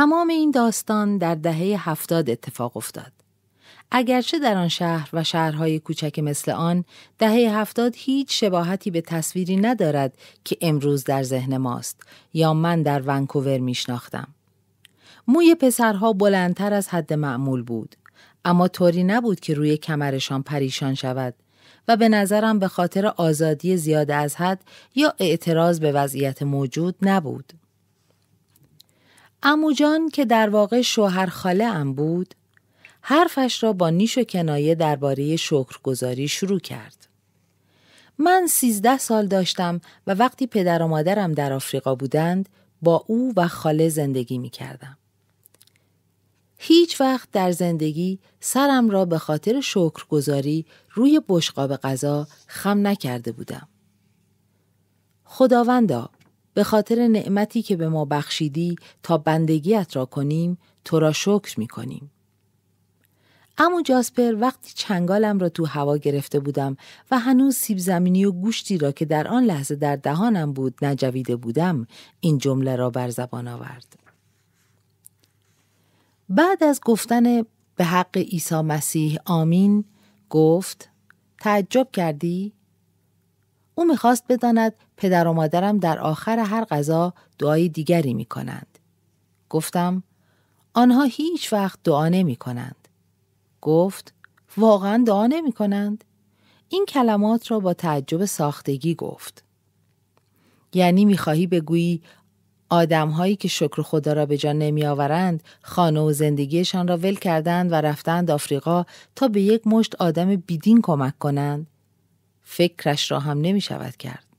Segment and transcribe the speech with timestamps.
[0.00, 3.12] تمام این داستان در دهه هفتاد اتفاق افتاد.
[3.90, 6.84] اگرچه در آن شهر و شهرهای کوچک مثل آن
[7.18, 10.14] دهه هفتاد هیچ شباهتی به تصویری ندارد
[10.44, 12.02] که امروز در ذهن ماست
[12.34, 14.28] یا من در ونکوور میشناختم.
[15.28, 17.96] موی پسرها بلندتر از حد معمول بود
[18.44, 21.34] اما طوری نبود که روی کمرشان پریشان شود
[21.88, 24.60] و به نظرم به خاطر آزادی زیاده از حد
[24.94, 27.59] یا اعتراض به وضعیت موجود نبود.
[29.42, 32.34] اموجان که در واقع شوهر خاله ام بود
[33.00, 37.08] حرفش را با نیش و کنایه درباره شکرگزاری شروع کرد.
[38.18, 42.48] من سیزده سال داشتم و وقتی پدر و مادرم در آفریقا بودند
[42.82, 44.98] با او و خاله زندگی می کردم.
[46.58, 53.68] هیچ وقت در زندگی سرم را به خاطر شکرگزاری روی بشقاب غذا خم نکرده بودم.
[55.24, 56.10] خداوندا
[56.54, 61.68] به خاطر نعمتی که به ما بخشیدی تا بندگیت را کنیم تو را شکر می
[61.68, 62.10] کنیم.
[63.58, 66.76] امو جاسپر وقتی چنگالم را تو هوا گرفته بودم
[67.10, 71.36] و هنوز سیب زمینی و گوشتی را که در آن لحظه در دهانم بود نجویده
[71.36, 71.86] بودم
[72.20, 73.98] این جمله را بر زبان آورد.
[76.28, 77.42] بعد از گفتن
[77.76, 79.84] به حق عیسی مسیح آمین
[80.30, 80.88] گفت
[81.40, 82.52] تعجب کردی؟
[83.74, 88.78] او می‌خواست بداند پدر و مادرم در آخر هر غذا دعای دیگری می کنند.
[89.48, 90.02] گفتم
[90.74, 92.88] آنها هیچ وقت دعا نمی کنند.
[93.60, 94.14] گفت
[94.56, 96.04] واقعا دعا نمی کنند؟
[96.68, 99.44] این کلمات را با تعجب ساختگی گفت.
[100.72, 102.02] یعنی می‌خواهی بگویی
[102.68, 107.72] آدمهایی که شکر خدا را به جان نمی آورند خانه و زندگیشان را ول کردند
[107.72, 108.84] و رفتند آفریقا
[109.16, 111.66] تا به یک مشت آدم بیدین کمک کنند
[112.42, 114.29] فکرش را هم نمی شود کرد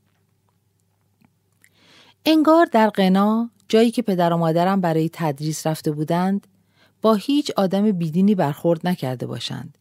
[2.26, 6.48] انگار در قنا جایی که پدر و مادرم برای تدریس رفته بودند
[7.02, 9.78] با هیچ آدم بیدینی برخورد نکرده باشند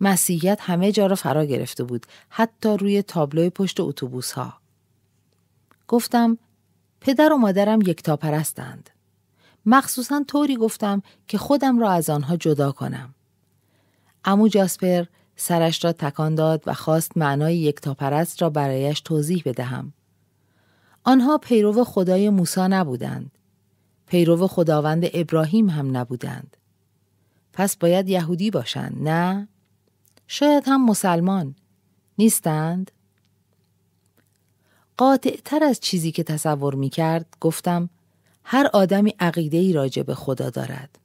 [0.00, 4.52] مسیحیت همه جا را فرا گرفته بود حتی روی تابلوی پشت اتوبوس ها
[5.88, 6.38] گفتم
[7.00, 8.90] پدر و مادرم یکتا پرستند.
[9.66, 13.14] مخصوصا طوری گفتم که خودم را از آنها جدا کنم.
[14.24, 15.04] امو جاسپر
[15.36, 19.92] سرش را تکان داد و خواست معنای یکتا پرست را برایش توضیح بدهم.
[21.04, 23.30] آنها پیرو خدای موسی نبودند.
[24.06, 26.56] پیرو خداوند ابراهیم هم نبودند.
[27.52, 29.48] پس باید یهودی باشند نه؟
[30.26, 31.54] شاید هم مسلمان
[32.18, 32.90] نیستند؟
[34.96, 37.90] قاطع تر از چیزی که تصور می کرد گفتم
[38.44, 40.98] هر آدمی عقیده ای راجع به خدا دارد.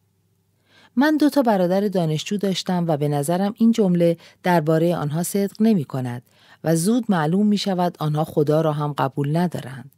[0.96, 5.86] من دو تا برادر دانشجو داشتم و به نظرم این جمله درباره آنها صدق نمی
[5.86, 6.24] کند
[6.66, 9.92] و زود معلوم می شود آنها خدا را هم قبول ندارند.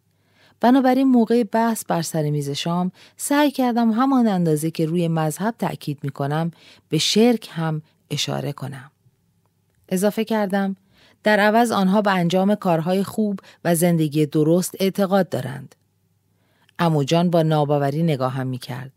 [0.60, 6.00] بنابراین موقع بحث بر سر میز شام سعی کردم همان اندازه که روی مذهب تأکید
[6.04, 6.52] می کنم
[6.90, 8.92] به شرک هم اشاره کنم.
[9.90, 10.76] اضافه کردم
[11.24, 15.76] در عوض آنها به انجام کارهای خوب و زندگی درست اعتقاد دارند.
[16.80, 18.92] اموجان با ناباوری نگاهم می کرد.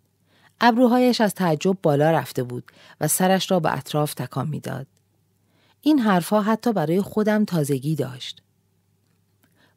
[0.61, 2.65] ابروهایش از تعجب بالا رفته بود
[3.01, 4.87] و سرش را به اطراف تکان می‌داد.
[5.83, 8.43] این حرفها حتی برای خودم تازگی داشت.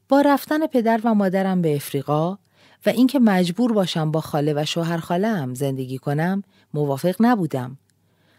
[0.09, 2.37] با رفتن پدر و مادرم به افریقا
[2.85, 6.43] و اینکه مجبور باشم با خاله و شوهر خاله زندگی کنم
[6.73, 7.77] موافق نبودم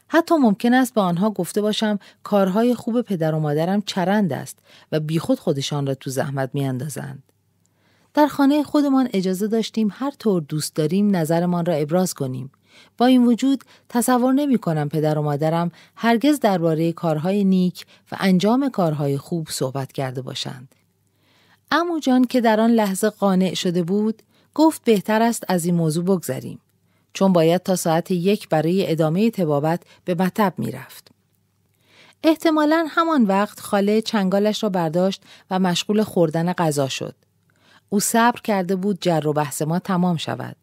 [0.08, 4.58] حتی ممکن است به آنها گفته باشم کارهای خوب پدر و مادرم چرند است
[4.92, 7.22] و بیخود خودشان را تو زحمت میاندازند.
[8.14, 12.50] در خانه خودمان اجازه داشتیم هر طور دوست داریم نظرمان را ابراز کنیم.
[12.98, 18.68] با این وجود تصور نمی کنم پدر و مادرم هرگز درباره کارهای نیک و انجام
[18.68, 20.74] کارهای خوب صحبت کرده باشند.
[21.70, 24.22] امو جان که در آن لحظه قانع شده بود
[24.54, 26.60] گفت بهتر است از این موضوع بگذریم.
[27.12, 31.08] چون باید تا ساعت یک برای ادامه تبابت به مطب رفت.
[32.22, 37.14] احتمالا همان وقت خاله چنگالش را برداشت و مشغول خوردن غذا شد.
[37.88, 40.56] او صبر کرده بود جر و بحث ما تمام شود.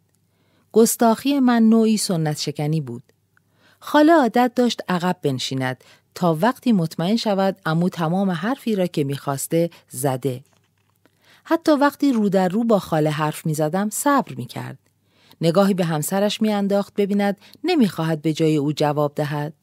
[0.71, 3.03] گستاخی من نوعی سنت شکنی بود.
[3.79, 5.83] خاله عادت داشت عقب بنشیند
[6.15, 10.43] تا وقتی مطمئن شود امو تمام حرفی را که می‌خواسته زده.
[11.43, 14.77] حتی وقتی رو در رو با خاله حرف می زدم صبر می کرد.
[15.41, 19.53] نگاهی به همسرش میانداخت ببیند نمی‌خواهد به جای او جواب دهد.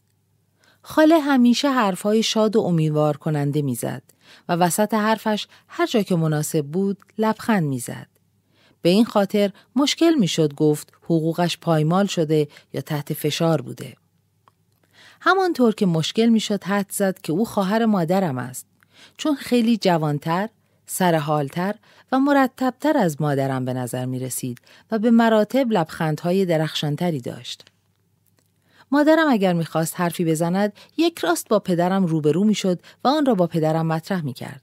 [0.82, 4.02] خاله همیشه حرفهای شاد و امیدوار کننده می‌زد
[4.48, 8.06] و وسط حرفش هر جا که مناسب بود لبخند می‌زد.
[8.82, 13.96] به این خاطر مشکل می‌شد گفت حقوقش پایمال شده یا تحت فشار بوده.
[15.20, 18.66] همانطور که مشکل می‌شد حد زد که او خواهر مادرم است
[19.16, 20.48] چون خیلی جوانتر،
[20.86, 21.74] سرحالتر
[22.12, 24.58] و مرتبتر از مادرم به نظر می رسید
[24.90, 27.64] و به مراتب لبخندهای درخشانتری داشت.
[28.90, 33.46] مادرم اگر می‌خواست حرفی بزند یک راست با پدرم روبرو می‌شد و آن را با
[33.46, 34.62] پدرم مطرح می کرد.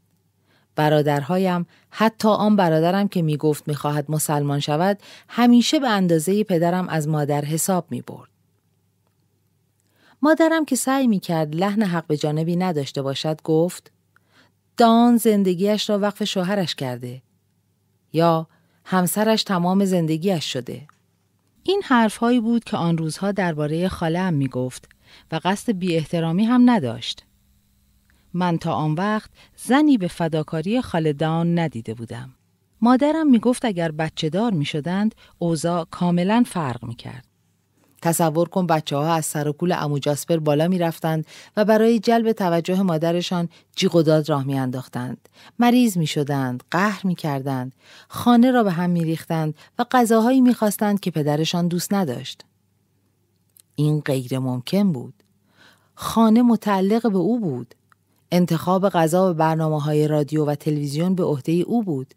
[0.75, 4.99] برادرهایم حتی آن برادرم که می‌گفت می‌خواهد مسلمان شود
[5.29, 8.29] همیشه به اندازه پدرم از مادر حساب می برد.
[10.21, 13.91] مادرم که سعی می کرد لحن حق به جانبی نداشته باشد گفت
[14.77, 17.21] دان زندگیش را وقف شوهرش کرده
[18.13, 18.47] یا
[18.85, 20.87] همسرش تمام زندگیش شده.
[21.63, 24.89] این حرفهایی بود که آن روزها درباره خاله‌ام می گفت
[25.31, 27.24] و قصد بی احترامی هم نداشت.
[28.35, 32.35] من تا آن وقت زنی به فداکاری خالدان ندیده بودم.
[32.81, 37.25] مادرم می گفت اگر بچه دار می شدند اوضاع کاملا فرق می کرد.
[38.01, 41.25] تصور کن بچه ها از سر و کول امو جاسپر بالا می رفتند
[41.57, 45.29] و برای جلب توجه مادرشان جیغ و داد راه می انداختند.
[45.59, 47.75] مریض می شدند، قهر می کردند،
[48.07, 52.45] خانه را به هم می ریختند و غذاهایی می خواستند که پدرشان دوست نداشت.
[53.75, 55.23] این غیر ممکن بود.
[55.95, 57.75] خانه متعلق به او بود.
[58.35, 62.13] انتخاب غذا و برنامه های رادیو و تلویزیون به عهده او بود.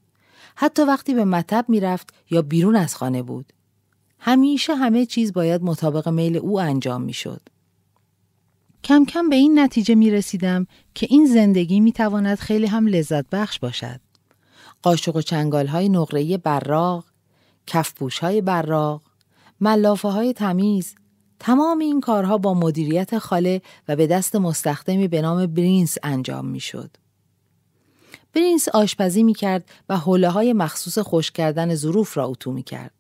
[0.54, 3.52] حتی وقتی به مطب می‌رفت یا بیرون از خانه بود.
[4.18, 7.40] همیشه همه چیز باید مطابق میل او انجام می‌شد.
[8.84, 13.30] کم کم به این نتیجه می رسیدم که این زندگی می تواند خیلی هم لذت
[13.30, 14.00] بخش باشد.
[14.82, 17.04] قاشق و چنگال های نقره براغ،
[17.66, 19.02] کفپوش های براغ،
[19.60, 20.94] ملافه های تمیز،
[21.40, 26.60] تمام این کارها با مدیریت خاله و به دست مستخدمی به نام برینس انجام می
[26.60, 26.90] شد.
[28.34, 32.92] برینس آشپزی می کرد و حوله های مخصوص خوش کردن ظروف را اتو می کرد.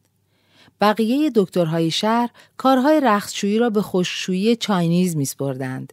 [0.80, 5.92] بقیه دکترهای شهر کارهای رختشویی را به خوششویی چاینیز میسپردند.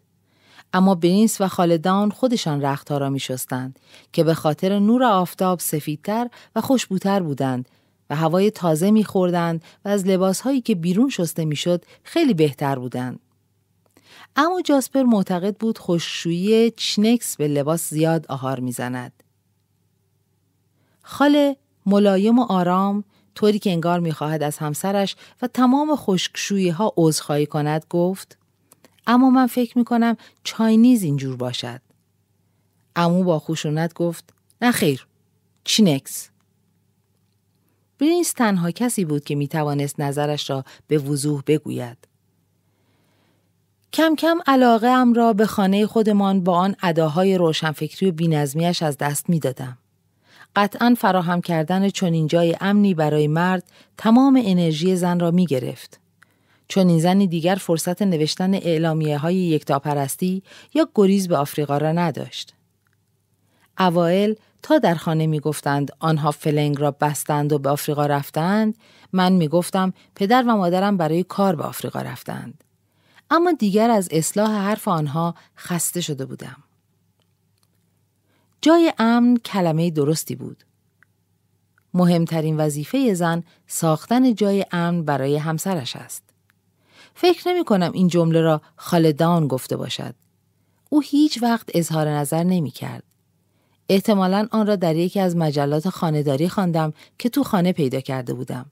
[0.73, 3.79] اما برینس و خالدان خودشان رختها را میشستند
[4.13, 7.69] که به خاطر نور آفتاب سفیدتر و خوشبوتر بودند
[8.09, 13.19] و هوای تازه میخوردند و از لباسهایی که بیرون شسته می‌شد خیلی بهتر بودند.
[14.35, 19.23] اما جاسپر معتقد بود خوششویی چنکس به لباس زیاد آهار می‌زند.
[21.01, 23.03] خاله ملایم و آرام
[23.35, 28.37] طوری که انگار می‌خواهد از همسرش و تمام خشکشویی ها عذرخواهی کند گفت
[29.07, 31.81] اما من فکر می‌کنم Chinese اینجور باشد.
[32.95, 35.07] عمو با خشونت گفت نه خیر
[35.63, 36.29] Chinks.
[37.99, 41.97] برینس تنها کسی بود که می‌توانست نظرش را به وضوح بگوید.
[43.93, 48.97] کم کم علاقه ام را به خانه خودمان با آن اداهای روشنفکری و بینظمیش از
[48.97, 49.77] دست می‌دادم.
[50.55, 53.63] قطعا فراهم کردن چنین جای امنی برای مرد
[53.97, 55.99] تمام انرژی زن را می گرفت.
[56.67, 60.43] چون این زنی دیگر فرصت نوشتن اعلامیه های یکتاپرستی
[60.73, 62.53] یا گریز به آفریقا را نداشت.
[63.79, 64.33] اوائل
[64.65, 68.77] تا در خانه می گفتند آنها فلنگ را بستند و به آفریقا رفتند
[69.13, 72.63] من می گفتم پدر و مادرم برای کار به آفریقا رفتند.
[73.31, 76.55] اما دیگر از اصلاح حرف آنها خسته شده بودم.
[78.61, 80.63] جای امن کلمه درستی بود.
[81.93, 86.23] مهمترین وظیفه زن ساختن جای امن برای همسرش است.
[87.15, 90.15] فکر نمی کنم این جمله را خالدان گفته باشد.
[90.89, 93.03] او هیچ وقت اظهار نظر نمی کرد.
[93.89, 98.65] احتمالا آن را در یکی از مجلات خانهداری خواندم که تو خانه پیدا کرده بودم.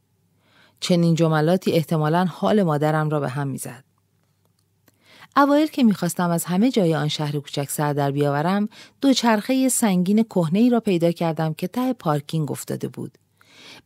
[0.79, 3.83] چنین جملاتی احتمالا حال مادرم را به هم می‌زد.
[5.37, 8.69] اوایل که می‌خواستم از همه جای آن شهر کوچک سر در بیاورم
[9.01, 13.17] دوچرخه سنگین کهنه ای را پیدا کردم که ته پارکینگ افتاده بود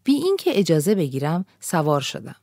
[0.03, 2.35] بی اینکه اجازه بگیرم سوار شدم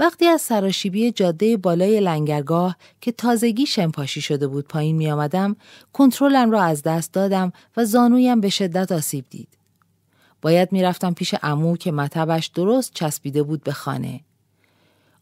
[0.00, 5.56] وقتی از سراشیبی جاده بالای لنگرگاه که تازگی شمپاشی شده بود پایین می آمدم
[5.92, 9.48] کنترلم را از دست دادم و زانویم به شدت آسیب دید
[10.42, 14.20] باید می‌رفتم پیش امو که مطبش درست چسبیده بود به خانه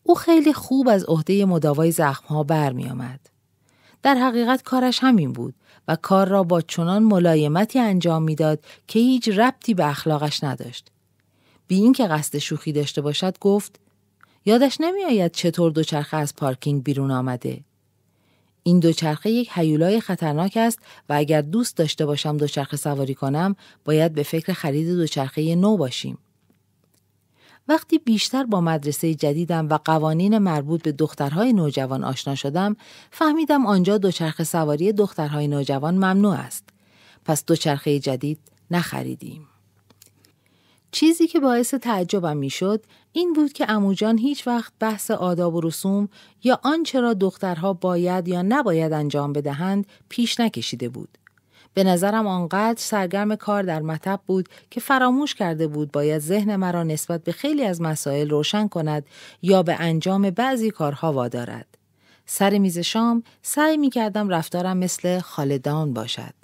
[0.03, 3.21] او خیلی خوب از عهده مداوای زخمها برمی آمد.
[4.03, 5.55] در حقیقت کارش همین بود
[5.89, 10.91] و کار را با چنان ملایمتی انجام می‌داد که هیچ ربطی به اخلاقش نداشت.
[11.67, 13.81] بی اینکه قصد شوخی داشته باشد گفت
[14.49, 17.61] یادش نمیآید چطور دوچرخه از پارکینگ بیرون آمده.
[18.63, 20.79] این دوچرخه یک حیولای خطرناک است
[21.09, 26.19] و اگر دوست داشته باشم دوچرخه سواری کنم باید به فکر خرید دوچرخه نو باشیم.
[27.69, 32.77] وقتی بیشتر با مدرسه جدیدم و قوانین مربوط به دخترهای نوجوان آشنا شدم
[33.11, 36.65] فهمیدم آنجا دوچرخه سواری دخترهای نوجوان ممنوع است
[37.25, 38.39] پس دوچرخه جدید
[38.71, 39.48] نخریدیم
[40.93, 46.09] چیزی که باعث تعجبم می‌شد این بود که اموجان هیچ وقت بحث آداب و رسوم
[46.45, 51.19] یا آنچه را دخترها باید یا نباید انجام بدهند پیش نکشیده بود
[51.75, 56.83] به نظرم آنقدر سرگرم کار در مطب بود که فراموش کرده بود باید ذهن مرا
[56.83, 59.07] نسبت به خیلی از مسائل روشن کند
[59.43, 61.79] یا به انجام بعضی کارها وادارد.
[62.27, 66.35] سر میز شام سعی می کردم رفتارم مثل خالدان باشد.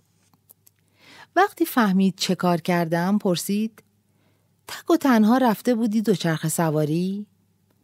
[1.37, 3.83] وقتی فهمید چه کار کردم پرسید
[4.69, 7.27] تک و تنها رفته بودی دوچرخه سواری؟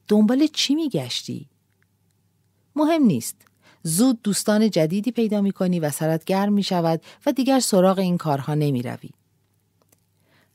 [0.09, 1.49] دنبال چی می گشتی؟
[2.77, 3.37] مهم نیست.
[3.83, 8.19] زود دوستان جدیدی پیدا می کنی و سرت گرم می شود و دیگر سراغ این
[8.19, 9.11] کارها نمی روی.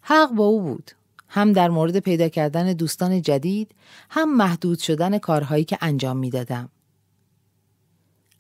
[0.01, 0.91] حق با او بود.
[1.27, 3.71] هم در مورد پیدا کردن دوستان جدید
[4.09, 6.69] هم محدود شدن کارهایی که انجام می دادم.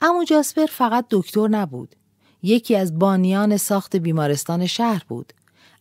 [0.01, 1.95] امو جاسپر فقط دکتر نبود.
[2.43, 5.33] یکی از بانیان ساخت بیمارستان شهر بود.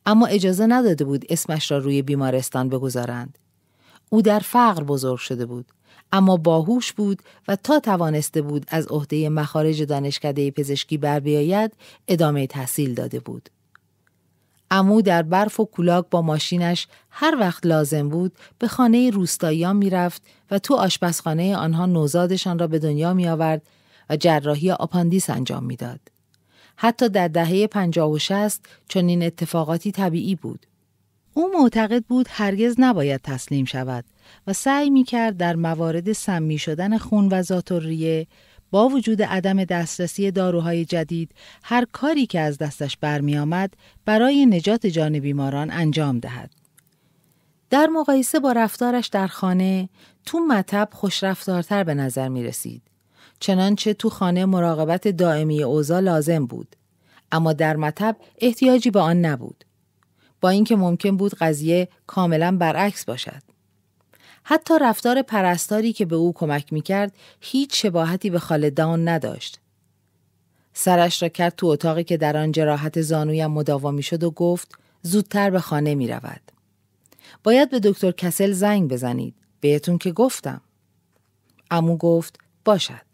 [0.07, 3.39] اما اجازه نداده بود اسمش را روی بیمارستان بگذارند.
[4.11, 5.67] او در فقر بزرگ شده بود
[6.13, 11.73] اما باهوش بود و تا توانسته بود از عهده مخارج دانشکده پزشکی بر بیاید
[12.09, 13.49] ادامه تحصیل داده بود.
[14.71, 20.23] امو در برف و کولاک با ماشینش هر وقت لازم بود به خانه روستاییان می‌رفت
[20.51, 23.63] و تو آشپزخانه آنها نوزادشان را به دنیا می آورد
[24.11, 26.14] و جراحی آپاندیس انجام می‌داد.
[26.77, 30.67] حتی در دهه پنجاه و شست چنین اتفاقاتی طبیعی بود.
[31.35, 34.05] او معتقد بود هرگز نباید تسلیم شود
[34.47, 38.27] و سعی می کرد در موارد سمی شدن خون و زاتوریه
[38.71, 41.31] با وجود عدم دسترسی داروهای جدید
[41.65, 46.51] هر کاری که از دستش برمی آمد برای نجات جان بیماران انجام دهد.
[47.71, 49.89] در مقایسه با رفتارش در خانه
[50.27, 52.83] تو مطب خوشرفتارتر به نظر می رسید.
[53.41, 56.77] چنانچه تو خانه مراقبت دائمی اوضاع لازم بود.
[57.33, 59.65] اما در مطب احتیاجی به آن نبود.
[60.41, 63.43] با اینکه ممکن بود قضیه کاملا برعکس باشد.
[64.43, 69.61] حتی رفتار پرستاری که به او کمک می‌کرد هیچ شباهتی به خالدان نداشت.
[70.73, 74.73] سرش را کرد تو اتاقی که در آن جراحت زانویم مداوا می‌شد و گفت
[75.03, 76.41] زودتر به خانه می رود.
[77.45, 79.35] باید به دکتر کسل زنگ بزنید.
[79.61, 80.61] بهتون که گفتم.
[81.71, 83.14] امو گفت باشد.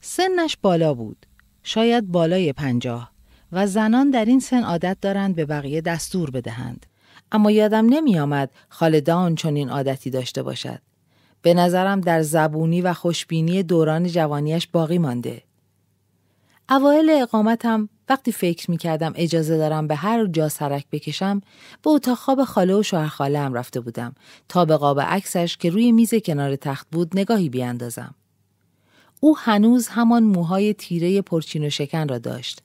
[0.00, 1.26] سنش بالا بود.
[1.62, 3.10] شاید بالای پنجاه
[3.52, 6.86] و زنان در این سن عادت دارند به بقیه دستور بدهند.
[7.32, 10.80] اما یادم نمی آمد خالدان چنین عادتی داشته باشد.
[11.42, 15.42] به نظرم در زبونی و خوشبینی دوران جوانیش باقی مانده.
[16.70, 21.40] اوایل اقامتم وقتی فکر می کردم اجازه دارم به هر جا سرک بکشم
[21.82, 24.14] به اتاق خواب خاله و شوهر خاله هم رفته بودم
[24.48, 28.14] تا به قاب عکسش که روی میز کنار تخت بود نگاهی بیاندازم.
[29.20, 32.62] او هنوز همان موهای تیره پرچین و شکن را داشت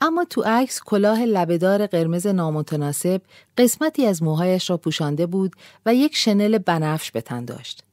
[0.00, 3.22] اما تو عکس کلاه لبهدار قرمز نامتناسب
[3.58, 5.56] قسمتی از موهایش را پوشانده بود
[5.86, 7.84] و یک شنل بنفش به تن داشت.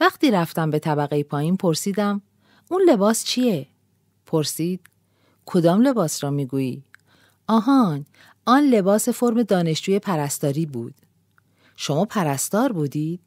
[0.00, 2.22] وقتی رفتم به طبقه پایین پرسیدم
[2.70, 3.66] اون لباس چیه؟
[4.26, 4.80] پرسید
[5.46, 6.82] کدام لباس را می‌گویی؟
[7.48, 8.06] آهان
[8.46, 10.94] آن لباس فرم دانشجوی پرستاری بود.
[11.76, 13.20] شما پرستار بودید؟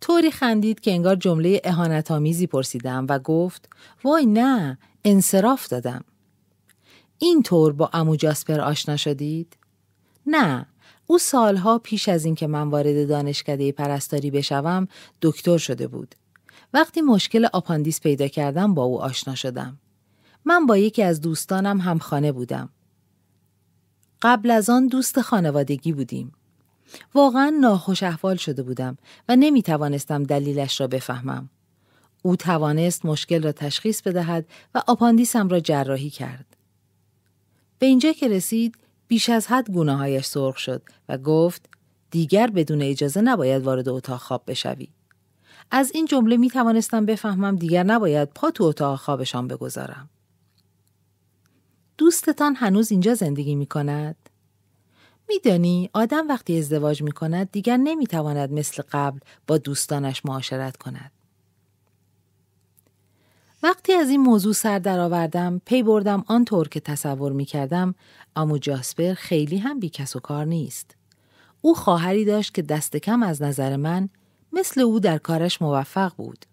[0.00, 3.68] طوری خندید که انگار جمله اهانتآمیزی پرسیدم و گفت
[4.04, 6.04] وای نه انصراف دادم.
[7.18, 9.56] این طور با امو جاسپر آشنا شدید؟
[10.26, 10.66] نه،
[11.06, 14.88] او سالها پیش از اینکه من وارد دانشکده پرستاری بشوم
[15.22, 16.14] دکتر شده بود.
[16.74, 19.78] وقتی مشکل آپاندیس پیدا کردم با او آشنا شدم.
[20.44, 22.68] من با یکی از دوستانم همخانه بودم.
[24.22, 26.32] قبل از آن دوست خانوادگی بودیم.
[27.14, 28.96] واقعا ناخوش احوال شده بودم
[29.28, 31.50] و نمی توانستم دلیلش را بفهمم.
[32.22, 36.56] او توانست مشکل را تشخیص بدهد و آپاندیسم را جراحی کرد.
[37.78, 38.76] به اینجا که رسید
[39.08, 41.68] بیش از حد گناهایش سرخ شد و گفت
[42.10, 44.88] دیگر بدون اجازه نباید وارد اتاق خواب بشوی.
[45.70, 50.10] از این جمله می توانستم بفهمم دیگر نباید پا تو اتاق خوابشان بگذارم.
[51.98, 54.16] دوستتان هنوز اینجا زندگی می کند؟
[55.28, 61.12] میدانی آدم وقتی ازدواج می کند دیگر نمی تواند مثل قبل با دوستانش معاشرت کند.
[63.62, 67.94] وقتی از این موضوع سر درآوردم پی بردم آنطور که تصور می کردم
[68.36, 70.96] امو جاسپر خیلی هم بیکس و کار نیست.
[71.60, 74.08] او خواهری داشت که دست کم از نظر من
[74.52, 76.46] مثل او در کارش موفق بود.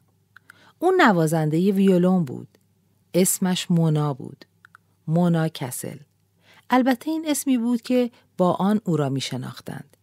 [0.79, 2.47] او نوازنده ویولون بود.
[3.13, 4.45] اسمش مونا بود.
[5.07, 5.97] مونا کسل.
[6.69, 9.97] البته این اسمی بود که با آن او را می شناختند.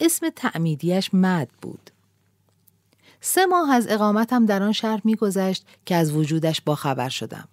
[0.00, 1.90] اسم تعمیدیش مد بود.
[3.20, 7.48] سه ماه از اقامتم در آن شهر میگذشت که از وجودش باخبر شدم.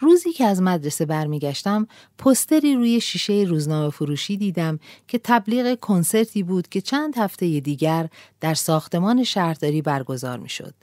[0.00, 1.86] روزی که از مدرسه برمیگشتم
[2.18, 8.08] پستری روی شیشه روزنامه فروشی دیدم که تبلیغ کنسرتی بود که چند هفته دیگر
[8.40, 10.74] در ساختمان شهرداری برگزار می‌شد.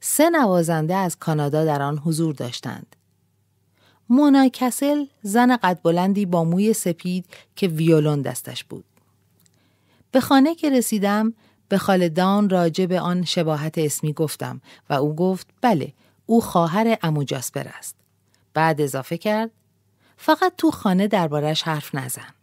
[0.00, 2.96] سه نوازنده از کانادا در آن حضور داشتند.
[4.08, 8.84] مونا کسل زن قد بلندی با موی سپید که ویولون دستش بود.
[10.12, 11.34] به خانه که رسیدم
[11.68, 14.60] به خالدان راجع به آن شباهت اسمی گفتم
[14.90, 15.92] و او گفت بله
[16.26, 17.96] او خواهر امو جاسپر است.
[18.54, 19.50] بعد اضافه کرد
[20.16, 22.34] فقط تو خانه دربارش حرف نزن.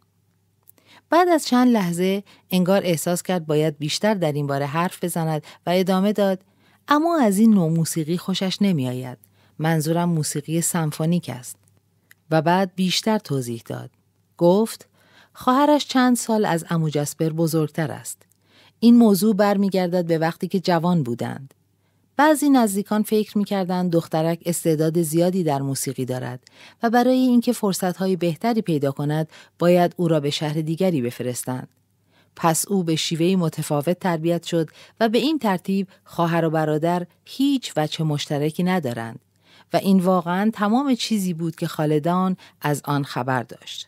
[1.09, 5.69] بعد از چند لحظه انگار احساس کرد باید بیشتر در این باره حرف بزند و
[5.69, 6.41] ادامه داد
[6.87, 9.17] اما از این نوع موسیقی خوشش نمیآید.
[9.59, 11.55] منظورم موسیقی سمفونیک است.
[12.31, 13.89] و بعد بیشتر توضیح داد.
[14.37, 14.87] گفت
[15.33, 18.21] خواهرش چند سال از امو جاسپر بزرگتر است.
[18.79, 21.53] این موضوع برمیگردد به وقتی که جوان بودند.
[22.17, 26.39] بعضی نزدیکان فکر می‌کردند دخترک استعداد زیادی در موسیقی دارد
[26.83, 29.27] و برای اینکه فرصتهای بهتری پیدا کند
[29.59, 31.67] باید او را به شهر دیگری بفرستند.
[32.35, 34.69] پس او به شیوهی متفاوت تربیت شد
[34.99, 39.19] و به این ترتیب خواهر و برادر هیچ وچه مشترکی ندارند
[39.75, 43.87] و این واقعا تمام چیزی بود که خالدان از آن خبر داشت.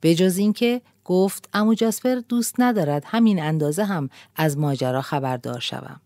[0.00, 6.00] به جز اینکه گفت امو جاسپر دوست ندارد همین اندازه هم از ماجرا خبردار شوم.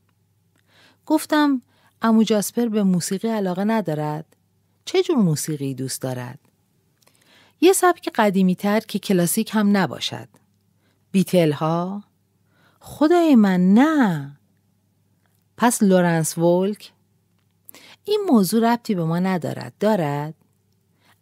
[1.07, 1.63] گفتم
[2.03, 4.37] امو جاسپر به موسیقی علاقه ندارد؟
[4.85, 6.39] چه جور موسیقی دوست دارد؟
[7.61, 10.29] یه سبک قدیمی تر که کلاسیک هم نباشد.
[11.11, 12.05] بیتل ها؟
[12.81, 14.33] خدای من نه.
[15.57, 16.93] پس لورنس وولک؟
[18.09, 19.73] این موضوع ربطی به ما ندارد.
[19.81, 20.35] دارد؟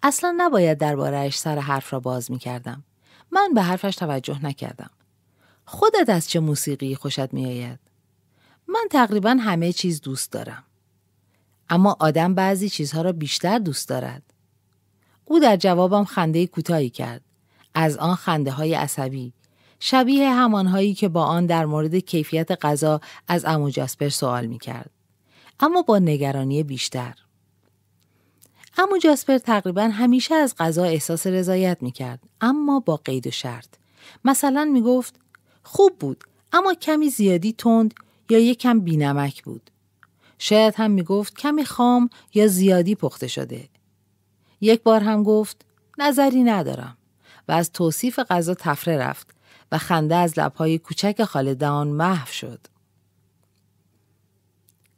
[0.02, 2.85] اصلا نباید دربارهش سر حرف را باز می کردم.
[3.31, 4.90] من به حرفش توجه نکردم.
[5.64, 7.78] خودت از چه موسیقی خوشت می آید؟
[8.69, 10.64] من تقریبا همه چیز دوست دارم.
[11.71, 14.23] اما آدم بعضی چیزها را بیشتر دوست دارد.
[15.25, 17.23] او در جوابم خنده کوتاهی کرد.
[17.75, 19.33] از آن خنده های عصبی.
[19.81, 24.95] شبیه همانهایی که با آن در مورد کیفیت غذا از امو جاسپر سوال می کرد.
[25.60, 27.14] اما با نگرانی بیشتر.
[28.78, 32.20] امو جاسپر تقریبا همیشه از غذا احساس رضایت می کرد.
[32.40, 33.68] اما با قید و شرط.
[34.25, 35.20] مثلا می گفت
[35.62, 37.94] خوب بود اما کمی زیادی تند
[38.30, 39.70] یا یک کم بینمک بود.
[40.38, 43.68] شاید هم می گفت کمی خام یا زیادی پخته شده.
[44.61, 45.64] یک بار هم گفت
[45.98, 46.96] نظری ندارم
[47.48, 49.31] و از توصیف غذا تفره رفت
[49.72, 52.61] و خنده از لبهای کوچک خالدان محو شد.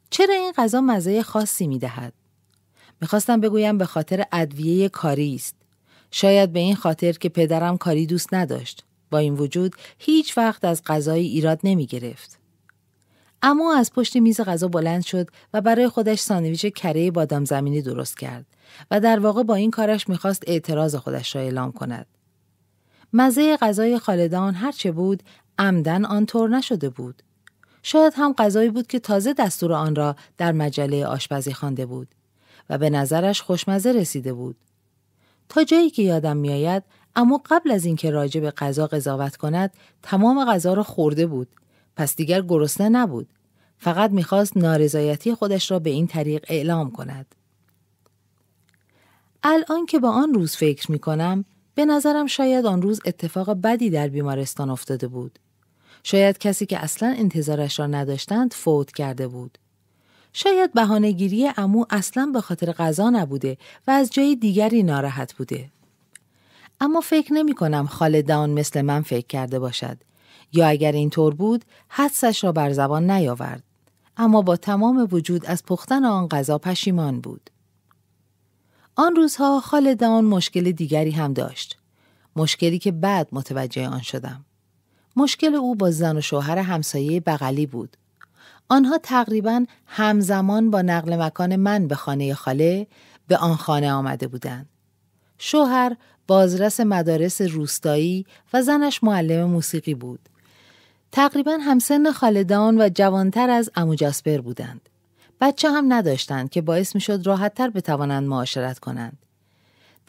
[0.09, 2.13] چرا این غذا مزه خاصی می دهد؟
[3.01, 5.55] می‌خواستم بگویم به خاطر ادویه کاری است.
[6.11, 8.85] شاید به این خاطر که پدرم کاری دوست نداشت.
[9.11, 12.39] با این وجود هیچ وقت از غذای ایراد نمی گرفت.
[13.41, 18.19] اما از پشت میز غذا بلند شد و برای خودش ساندویچ کره بادام زمینی درست
[18.19, 18.45] کرد
[18.91, 22.05] و در واقع با این کارش می‌خواست اعتراض خودش را اعلام کند.
[23.13, 25.23] مزه غذای خالدان هرچه بود
[25.57, 27.23] عمدن آنطور نشده بود.
[27.83, 32.07] شاید هم غذایی بود که تازه دستور آن را در مجله آشپزی خوانده بود
[32.69, 34.55] و به نظرش خوشمزه رسیده بود.
[35.49, 36.83] تا جایی که یادم میآید
[37.15, 41.47] اما قبل از اینکه راجع به غذا قضاوت کند تمام غذا را خورده بود
[41.95, 43.27] پس دیگر گرسنه نبود.
[43.77, 47.35] فقط می‌خواست نارضایتی خودش را به این طریق اعلام کند.
[49.43, 53.89] الان که با آن روز فکر می کنم به نظرم شاید آن روز اتفاق بدی
[53.89, 55.39] در بیمارستان افتاده بود.
[56.03, 59.57] شاید کسی که اصلا انتظارش را نداشتند فوت کرده بود.
[60.33, 63.57] شاید بهانهگیری امو اصلا به خاطر غذا نبوده
[63.87, 65.69] و از جای دیگری ناراحت بوده.
[66.81, 69.97] اما فکر نمی کنم خالدان مثل من فکر کرده باشد.
[70.53, 73.63] یا اگر اینطور بود حدسش را بر زبان نیاورد.
[74.17, 77.49] اما با تمام وجود از پختن آن غذا پشیمان بود.
[78.95, 81.77] آن روزها خالدان مشکل دیگری هم داشت.
[82.35, 84.45] مشکلی که بعد متوجه آن شدم.
[85.15, 87.97] مشکل او با زن و شوهر همسایه بغلی بود
[88.69, 92.87] آنها تقریبا همزمان با نقل مکان من به خانه خاله
[93.27, 94.69] به آن خانه آمده بودند
[95.37, 95.95] شوهر
[96.27, 100.19] بازرس مدارس روستایی و زنش معلم موسیقی بود
[101.11, 104.89] تقریبا همسن خالدان و جوانتر از امو جاسپر بودند.
[105.41, 109.17] بچه هم نداشتند که باعث می شد راحتتر بتوانند معاشرت کنند.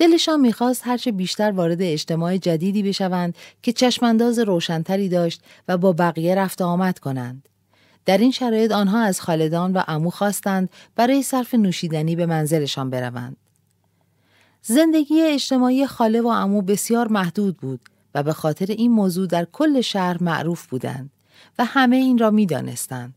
[0.00, 6.34] دلشان می‌خواست هرچه بیشتر وارد اجتماع جدیدی بشوند که چشمانداز روشنتری داشت و با بقیه
[6.34, 7.48] رفت آمد کنند.
[8.04, 13.36] در این شرایط آنها از خالدان و امو خواستند برای صرف نوشیدنی به منزلشان بروند.
[14.62, 17.80] زندگی اجتماعی خاله و امو بسیار محدود بود
[18.14, 21.10] و به خاطر این موضوع در کل شهر معروف بودند
[21.58, 23.14] و همه این را می دانستند.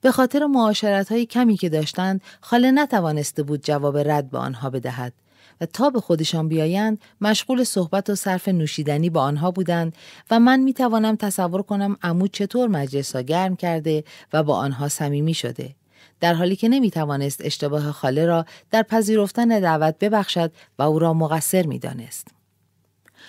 [0.00, 5.12] به خاطر معاشرت های کمی که داشتند خاله نتوانسته بود جواب رد به آنها بدهد
[5.60, 9.96] و تا به خودشان بیایند مشغول صحبت و صرف نوشیدنی با آنها بودند
[10.30, 14.88] و من می توانم تصور کنم عمو چطور مجلس را گرم کرده و با آنها
[14.88, 15.74] صمیمی شده
[16.20, 21.14] در حالی که نمی توانست اشتباه خاله را در پذیرفتن دعوت ببخشد و او را
[21.14, 22.28] مقصر می دانست.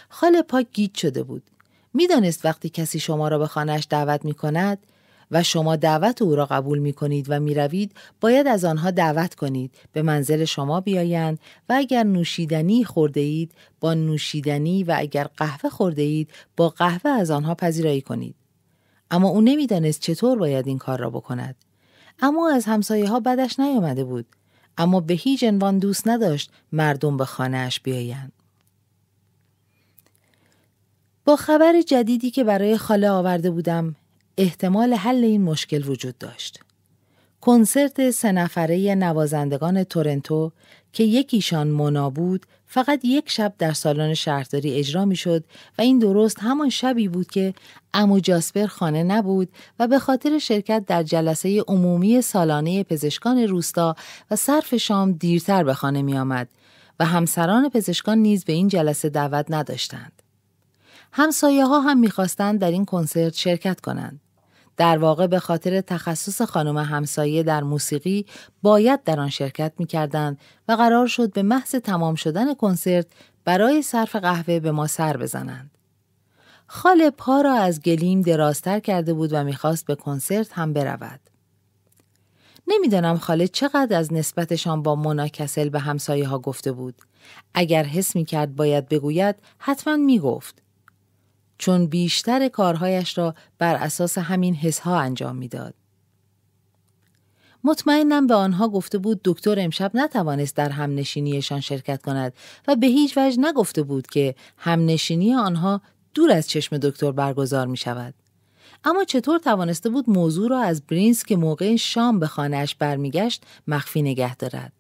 [0.10, 1.44] خاله پاک گیج شده بود.
[1.94, 4.78] می‌دانست وقتی کسی شما را به خانهش دعوت می کند
[5.32, 9.36] و شما دعوت او را قبول می کنید و می روید باید از آنها دعوت
[9.36, 11.40] کنید به منزل شما بیایند
[11.70, 17.32] و اگر نوشیدنی خورده اید با نوشیدنی و اگر قهوه خورده اید با قهوه از
[17.32, 18.36] آنها پذیرایی کنید.
[19.12, 21.56] اما او نمی‌دانست چطور باید این کار را بکند.
[22.20, 24.26] اما از همسایه ها بدش نیامده بود.
[24.78, 28.32] اما به هیچ عنوان دوست نداشت مردم به خانهاش بیایند.
[31.26, 33.96] با خبر جدیدی که برای خاله آورده بودم
[34.40, 36.60] احتمال حل این مشکل وجود داشت.
[37.42, 40.52] کنسرت سه نفره نوازندگان تورنتو
[40.94, 45.44] که یکیشان مونا بود فقط یک شب در سالن شهرداری اجرا می شد
[45.78, 47.54] و این درست همان شبی بود که
[47.94, 49.50] امو جاسپر خانه نبود
[49.80, 53.96] و به خاطر شرکت در جلسه عمومی سالانه پزشکان روستا
[54.32, 56.50] و صرف شام دیرتر به خانه می آمد
[57.00, 60.22] و همسران پزشکان نیز به این جلسه دعوت نداشتند.
[61.12, 64.20] همسایه ها هم می‌خواستند در این کنسرت شرکت کنند.
[64.80, 68.26] در واقع به خاطر تخصص خانم همسایه در موسیقی
[68.62, 73.08] باید در آن شرکت می کردند و قرار شد به محض تمام شدن کنسرت
[73.46, 75.72] برای صرف قهوه به ما سر بزنند.
[76.68, 81.20] خال پا را از گلیم درازتر کرده بود و می‌خواست به کنسرت هم برود.
[82.68, 86.96] نمی‌دانم خاله چقدر از نسبتشان با مونا کسل به همسایه ها گفته بود.
[87.54, 90.62] اگر حس می کرد باید بگوید حتما می گفت.
[91.60, 95.74] چون بیشتر کارهایش را بر اساس همین حسها انجام می‌داد.
[97.64, 102.34] مطمئنم به آنها گفته بود دکتر امشب نتوانست در همنشینیشان شرکت کند
[102.68, 105.82] و به هیچ وجه نگفته بود که همنشینی آنها
[106.14, 108.14] دور از چشم دکتر برگزار می شود.
[108.84, 114.02] اما چطور توانسته بود موضوع را از برینز که موقع شام به خانهاش برمیگشت مخفی
[114.02, 114.74] نگه دارد؟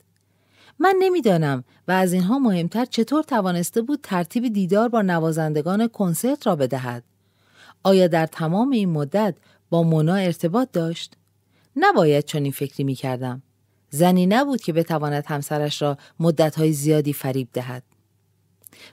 [0.79, 6.55] من نمی‌دانم و از اینها مهمتر چطور توانسته بود ترتیب دیدار با نوازندگان کنسرت را
[6.55, 7.03] بدهد.
[7.83, 9.35] آیا در تمام این مدت
[9.69, 11.13] با مونا ارتباط داشت؟
[11.75, 13.41] نباید چنین فکری می کردم.
[13.89, 17.83] زنی نبود که بتواند همسرش را مدتهای زیادی فریب دهد.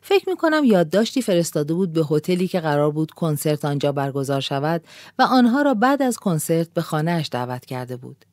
[0.02, 4.84] فکر می کنم یادداشتی فرستاده بود به هتلی که قرار بود کنسرت آنجا برگزار شود
[5.18, 8.24] و آنها را بعد از کنسرت به خانهاش دعوت کرده بود.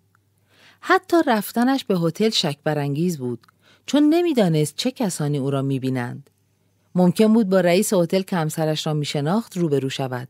[0.86, 3.40] حتی رفتنش به هتل شک برانگیز بود
[3.86, 6.30] چون نمی‌دانست چه کسانی او را می‌بینند.
[6.96, 10.28] ممکن بود با رئیس هتل که همسرش را میشناخت روبرو شود.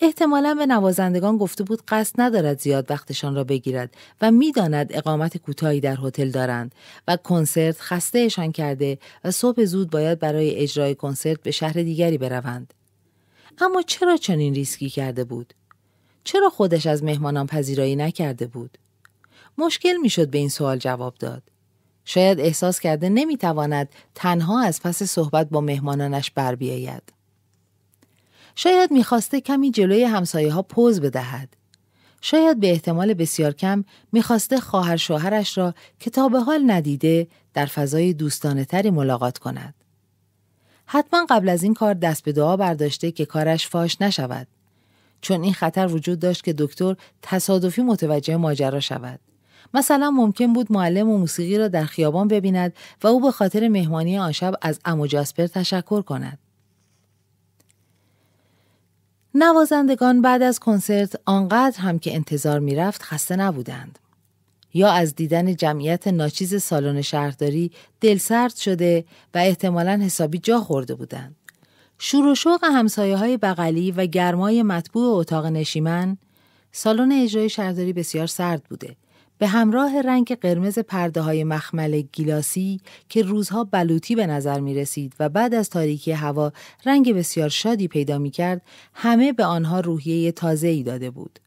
[0.00, 5.80] احتمالا به نوازندگان گفته بود قصد ندارد زیاد وقتشان را بگیرد و می‌داند اقامت کوتاهی
[5.80, 6.74] در هتل دارند
[7.08, 12.74] و کنسرت خستهشان کرده و صبح زود باید برای اجرای کنسرت به شهر دیگری بروند.
[13.58, 15.54] اما چرا چنین ریسکی کرده بود؟
[16.24, 18.78] چرا خودش از مهمانان پذیرایی نکرده بود؟
[19.60, 21.42] مشکل می‌شد به این سوال جواب داد.
[22.04, 27.02] شاید احساس کرده نمی‌تواند تنها از پس صحبت با مهمانانش بر بیاید.
[28.54, 31.56] شاید می‌خواسته کمی جلوی همسایه ها پوز بدهد.
[32.20, 37.66] شاید به احتمال بسیار کم می‌خواسته خواهر شوهرش را که تا به حال ندیده در
[37.66, 39.74] فضای دوستانه تری ملاقات کند.
[40.86, 44.46] حتما قبل از این کار دست به دعا برداشته که کارش فاش نشود.
[45.20, 49.20] چون این خطر وجود داشت که دکتر تصادفی متوجه ماجرا شود.
[49.74, 54.18] مثلا ممکن بود معلم و موسیقی را در خیابان ببیند و او به خاطر مهمانی
[54.18, 56.38] آن شب از امو جاسپر تشکر کند.
[59.34, 63.98] نوازندگان بعد از کنسرت آنقدر هم که انتظار می‌رفت خسته نبودند.
[64.74, 69.04] یا از دیدن جمعیت ناچیز سالن شهرداری دلسرد شده
[69.34, 71.36] و احتمالا حسابی جا خورده بودند.
[71.98, 76.16] شور و شوق همسایه های بغلی و گرمای مطبوع اتاق نشیمن
[76.72, 78.96] سالن اجرای شهرداری بسیار سرد بوده
[79.40, 85.14] به همراه رنگ قرمز پرده های مخمل گیلاسی که روزها بلوطی به نظر می رسید
[85.20, 86.52] و بعد از تاریکی هوا
[86.86, 88.62] رنگ بسیار شادی پیدا می کرد
[88.94, 91.38] همه به آنها روحیه تازه ای داده بود.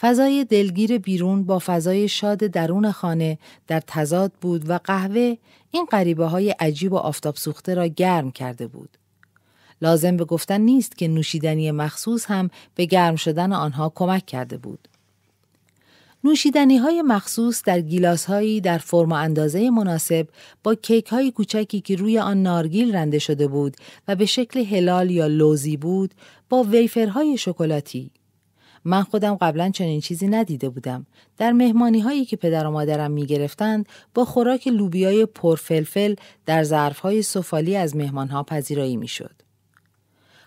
[0.00, 5.36] فضای دلگیر بیرون با فضای شاد درون خانه در تضاد بود و قهوه
[5.70, 8.98] این قریبه های عجیب و آفتاب سوخته را گرم کرده بود.
[9.82, 14.88] لازم به گفتن نیست که نوشیدنی مخصوص هم به گرم شدن آنها کمک کرده بود.
[16.26, 20.28] نوشیدنی های مخصوص در گیلاس هایی در فرم و اندازه مناسب
[20.62, 23.76] با کیک های کوچکی که روی آن نارگیل رنده شده بود
[24.08, 26.14] و به شکل هلال یا لوزی بود
[26.48, 28.10] با ویفرهای شکلاتی.
[28.84, 31.06] من خودم قبلا چنین چیزی ندیده بودم.
[31.38, 36.14] در مهمانی هایی که پدر و مادرم می گرفتند با خوراک لوبیای پرفلفل
[36.46, 39.34] در ظرف های سفالی از مهمان ها پذیرایی می شد.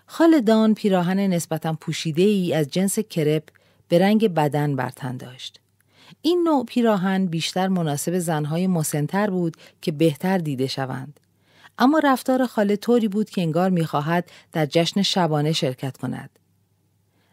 [0.06, 3.42] خالدان پیراهن نسبتا پوشیده ای از جنس کرپ
[3.88, 5.60] به رنگ بدن برتن داشت.
[6.22, 11.20] این نوع پیراهن بیشتر مناسب زنهای مسنتر بود که بهتر دیده شوند.
[11.78, 16.30] اما رفتار خاله طوری بود که انگار می‌خواهد در جشن شبانه شرکت کند.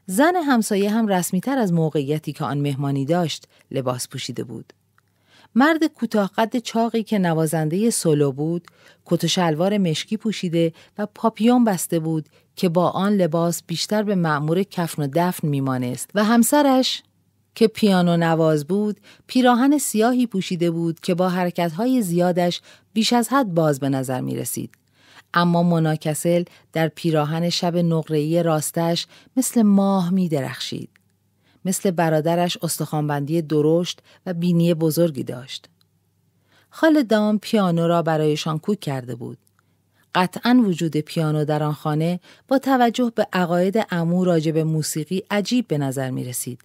[0.06, 4.74] زن همسایه هم رسمیتر از موقعیتی که آن مهمانی داشت لباس پوشیده بود.
[5.56, 8.68] مرد کوتاه قد چاقی که نوازنده سولو بود،
[9.06, 14.16] کت و شلوار مشکی پوشیده و پاپیون بسته بود که با آن لباس بیشتر به
[14.16, 17.04] معمور کفن و دفن میمانست و همسرش
[17.56, 22.62] که پیانو نواز بود پیراهن سیاهی پوشیده بود که با حرکتهای زیادش
[22.94, 24.72] بیش از حد باز به نظر می رسید.
[25.34, 30.90] اما مناکسل در پیراهن شب نقره‌ای راستش مثل ماه می درخشید.
[31.66, 35.70] مثل برادرش استخوانبندی درشت و بینی بزرگی داشت.
[36.70, 39.38] خال دام پیانو را برایشان کوک کرده بود.
[40.16, 45.68] قطعا وجود پیانو در آن خانه با توجه به عقاید امو راجع به موسیقی عجیب
[45.68, 46.62] به نظر می رسید.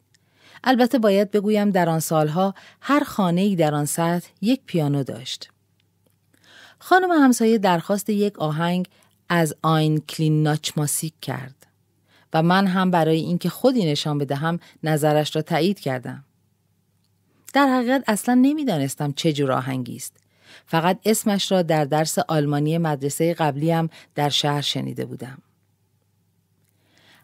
[0.64, 5.50] البته باید بگویم در آن سالها هر خانه ای در آن سطح یک پیانو داشت.
[6.78, 8.88] خانم همسایه درخواست یک آهنگ
[9.28, 11.66] از آین کلین ناچماسیک کرد
[12.32, 16.24] و من هم برای اینکه خودی نشان بدهم نظرش را تایید کردم.
[17.52, 20.16] در حقیقت اصلا نمی‌دانستم چه جور آهنگی است.
[20.66, 25.38] فقط اسمش را در درس آلمانی مدرسه قبلیم در شهر شنیده بودم.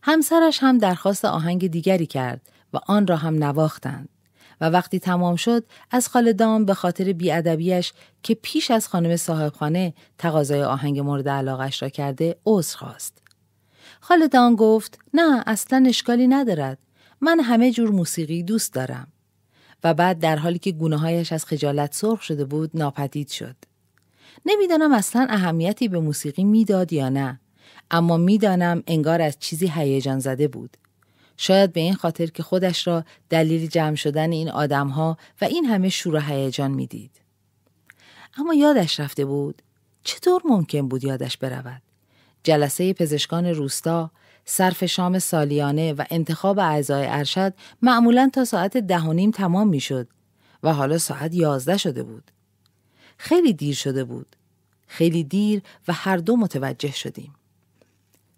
[0.03, 2.41] همسرش هم درخواست آهنگ دیگری کرد
[2.77, 4.09] و آن را هم نواختند.
[4.61, 10.63] و وقتی تمام شد از خالدام به خاطر بیادبیش که پیش از خانم صاحبخانه تقاضای
[10.63, 13.23] آهنگ مورد علاقش را کرده عذر خواست.
[14.01, 16.79] خالدان گفت نه اصلا اشکالی ندارد.
[17.21, 19.09] من همه جور موسیقی دوست دارم.
[19.85, 23.57] و بعد در حالی که گونه هایش از خجالت سرخ شده بود ناپدید شد.
[24.47, 27.41] نمی‌دانم اصلا اهمیتی به موسیقی می‌داد یا نه.
[27.91, 30.77] اما می‌دانم انگار از چیزی هیجان زده بود.
[31.37, 35.89] شاید به این خاطر که خودش را دلیل جمع شدن این آدمها و این همه
[35.89, 37.11] شور و هیجان می‌دید.
[38.37, 39.63] اما یادش رفته بود.
[40.03, 41.83] چطور ممکن بود یادش برود؟
[42.45, 44.11] جلسه پزشکان روستا،
[44.45, 50.09] صرف شام سالیانه و انتخاب اعضای ارشد معمولا تا ساعت ده و نیم تمام می‌شد
[50.63, 52.31] و حالا ساعت یازده شده بود.
[53.19, 54.37] خیلی دیر شده بود.
[54.87, 57.35] خیلی دیر و هر دو متوجه شدیم.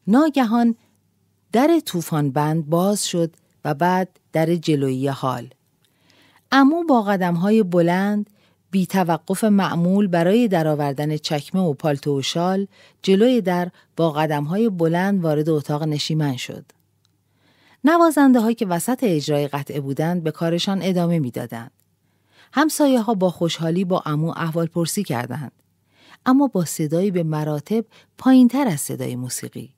[0.07, 0.77] ناگهان
[1.53, 3.35] در طوفان بند باز شد
[3.65, 5.49] و بعد در جلویی حال.
[6.53, 8.31] امو با قدم های بلند
[8.71, 12.67] بی توقف معمول برای درآوردن چکمه و پالتو و شال
[13.03, 16.65] جلوی در با قدم های بلند وارد اتاق نشیمن شد.
[17.85, 21.71] نوازنده های که وسط اجرای قطعه بودند به کارشان ادامه می‌دادند.
[22.53, 25.53] همسایه ها با خوشحالی با امو احوال پرسی کردند.
[26.27, 27.85] اما با صدایی به مراتب
[28.19, 29.78] پایین تر از صدای موسیقی.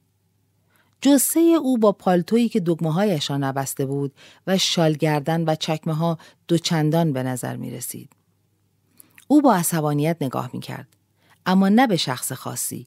[1.00, 4.12] جسه او با پالتویی که دگمه نبسته بود
[4.46, 8.12] و شال گردن و چکمه ها دوچندان به نظر می رسید.
[9.28, 10.88] او با عصبانیت نگاه می کرد.
[11.46, 12.86] اما نه به شخص خاصی.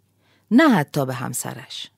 [0.52, 1.90] نه حتی به همسرش.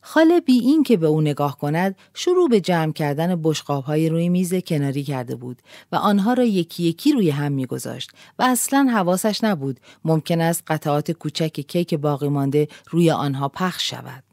[0.00, 4.28] خاله بی این که به او نگاه کند شروع به جمع کردن بشقاب های روی
[4.28, 9.44] میز کناری کرده بود و آنها را یکی یکی روی هم میگذاشت و اصلا حواسش
[9.44, 14.27] نبود ممکن است قطعات کوچک کیک باقی مانده روی آنها پخش شود.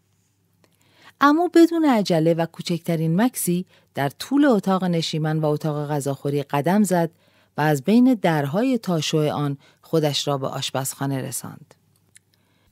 [1.21, 7.11] اما بدون عجله و کوچکترین مکسی در طول اتاق نشیمن و اتاق غذاخوری قدم زد
[7.57, 11.75] و از بین درهای تاشو آن خودش را به آشپزخانه رساند.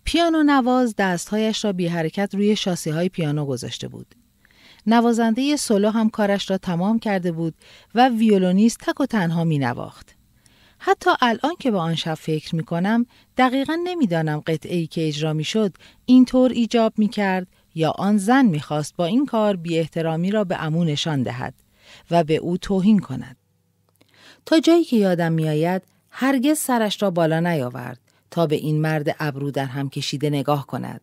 [0.04, 4.16] پیانو نواز دستهایش را بی حرکت روی شاسی های پیانو گذاشته بود.
[4.88, 7.54] نوازنده سولو هم کارش را تمام کرده بود
[7.96, 10.16] و ویولونیست تک و تنها می نواخت.
[10.80, 13.06] حتی الان که به آن شب فکر می کنم
[13.38, 15.74] دقیقا نمی‌دانم قطعه ای که اجرا می شد
[16.06, 20.64] اینطور ایجاب می کرد یا آن زن می‌خواست با این کار بی احترامی را به
[20.64, 21.54] امو نشان دهد
[22.12, 23.38] و به او توهین کند.
[24.46, 28.00] تا جایی که یادم میآید هرگز سرش را بالا نیاورد
[28.32, 31.02] تا به این مرد ابرو در هم کشیده نگاه کند.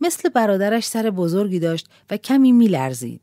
[0.00, 3.20] مثل برادرش سر بزرگی داشت و کمی میلرزید.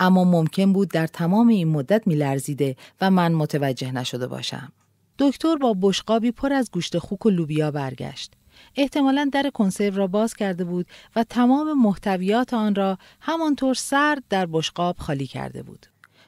[0.00, 4.72] اما ممکن بود در تمام این مدت میلرزیده و من متوجه نشده باشم.
[5.18, 8.32] دکتر با بشقابی پر از گوشت خوک و لوبیا برگشت.
[8.76, 14.46] احتمالا در کنسرو را باز کرده بود و تمام محتویات آن را همانطور سرد در
[14.46, 15.86] بشقاب خالی کرده بود.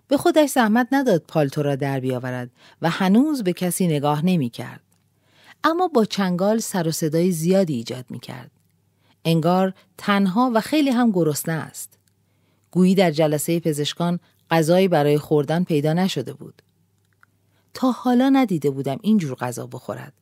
[0.08, 2.50] به خودش زحمت نداد پالتو را در بیاورد
[2.82, 4.80] و هنوز به کسی نگاه نمی کرد.
[5.64, 8.50] اما با چنگال سر و صدای زیادی ایجاد می کرد.
[9.24, 11.98] انگار تنها و خیلی هم گرسنه است.
[12.70, 16.62] گویی در جلسه پزشکان غذایی برای خوردن پیدا نشده بود.
[17.74, 20.12] تا حالا ندیده بودم اینجور غذا بخورد.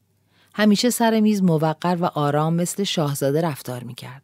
[0.55, 4.23] همیشه سر میز موقر و آرام مثل شاهزاده رفتار می‌کرد.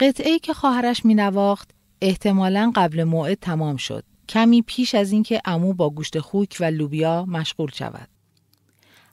[0.00, 4.04] قطعه که خواهرش مینواخت احتمالا قبل موعد تمام شد.
[4.28, 8.08] کمی پیش از اینکه امو با گوشت خوک و لوبیا مشغول شود.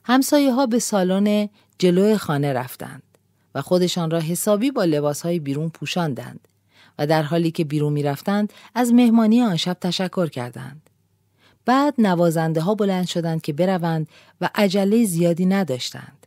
[0.04, 3.02] همسایه ها به سالن جلو خانه رفتند
[3.54, 6.48] و خودشان را حسابی با لباس های بیرون پوشاندند
[6.98, 10.90] و در حالی که بیرون می رفتند از مهمانی آن شب تشکر کردند.
[11.64, 14.08] بعد نوازنده ها بلند شدند که بروند
[14.40, 16.21] و عجله زیادی نداشتند.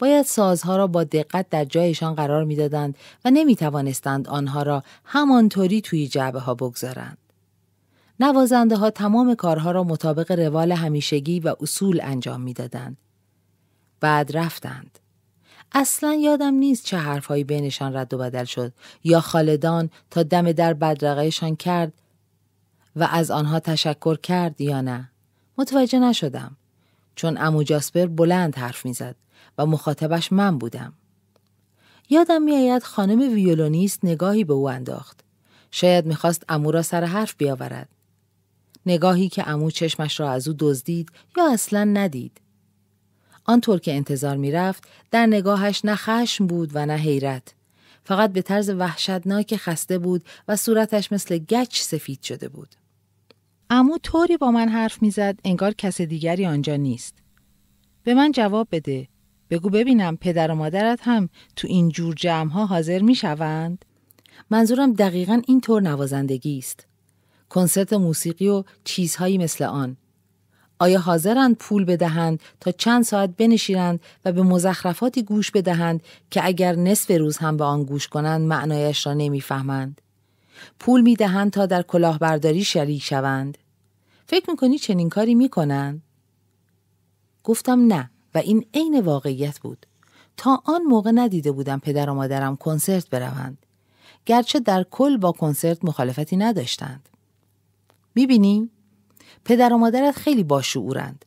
[0.00, 5.80] باید سازها را با دقت در جایشان قرار می‌دادند و نمی توانستند آنها را همانطوری
[5.80, 7.18] توی جعبه ها بگذارند.
[8.20, 12.96] نوازنده ها تمام کارها را مطابق روال همیشگی و اصول انجام می‌دادند.
[14.00, 14.98] بعد رفتند.
[15.72, 18.72] اصلا یادم نیست چه حرفهایی بینشان رد و بدل شد
[19.04, 21.92] یا خالدان تا دم در بدرقهشان کرد
[22.96, 25.10] و از آنها تشکر کرد یا نه.
[25.58, 26.56] متوجه نشدم
[27.14, 29.16] چون امو جاسپر بلند حرف می‌زد
[29.60, 30.92] و مخاطبش من بودم.
[32.10, 35.20] یادم میآید خانم ویولونیست نگاهی به او انداخت.
[35.70, 37.88] شاید می‌خواست امو را سر حرف بیاورد.
[38.86, 42.40] نگاهی که امو چشمش را از او دزدید یا اصلا ندید.
[43.44, 47.54] آنطور که انتظار می‌رفت در نگاهش نه خشم بود و نه حیرت.
[48.04, 52.68] فقط به طرز وحشتناک خسته بود و صورتش مثل گچ سفید شده بود.
[53.70, 57.14] امو طوری با من حرف می‌زد انگار کس دیگری آنجا نیست.
[58.02, 59.08] به من جواب بده.
[59.50, 63.84] بگو ببینم پدر و مادرت هم تو این جور جمع ها حاضر می شوند؟
[64.50, 66.86] منظورم دقیقا این طور نوازندگی است.
[67.48, 69.96] کنسرت موسیقی و چیزهایی مثل آن.
[70.78, 76.74] آیا حاضرند پول بدهند تا چند ساعت بنشینند و به مزخرفاتی گوش بدهند که اگر
[76.74, 80.00] نصف روز هم به آن گوش کنند معنایش را نمی‌فهمند؟
[80.78, 83.58] پول می‌دهند تا در کلاهبرداری شریک شوند.
[84.26, 86.02] فکر می‌کنی چنین کاری می‌کنند؟
[87.44, 89.86] گفتم نه و این عین واقعیت بود.
[90.36, 93.58] تا آن موقع ندیده بودم پدر و مادرم کنسرت بروند.
[94.26, 97.08] گرچه در کل با کنسرت مخالفتی نداشتند.
[98.14, 98.70] می‌بینی؟
[99.44, 101.24] پدر و مادرت خیلی باشعورند.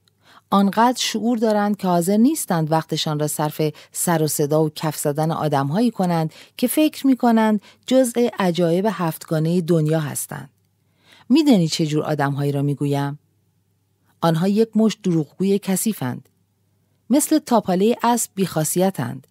[0.49, 3.61] آنقدر شعور دارند که حاضر نیستند وقتشان را صرف
[3.91, 9.61] سر و صدا و کف زدن آدمهایی کنند که فکر می کنند جزء عجایب هفتگانه
[9.61, 10.49] دنیا هستند.
[11.29, 13.19] میدانی چه جور آدمهایی را می‌گویم؟
[14.21, 16.29] آنها یک مش دروغگوی کثیفند.
[17.13, 19.27] مثل تاپاله اسب بیخاصیتند.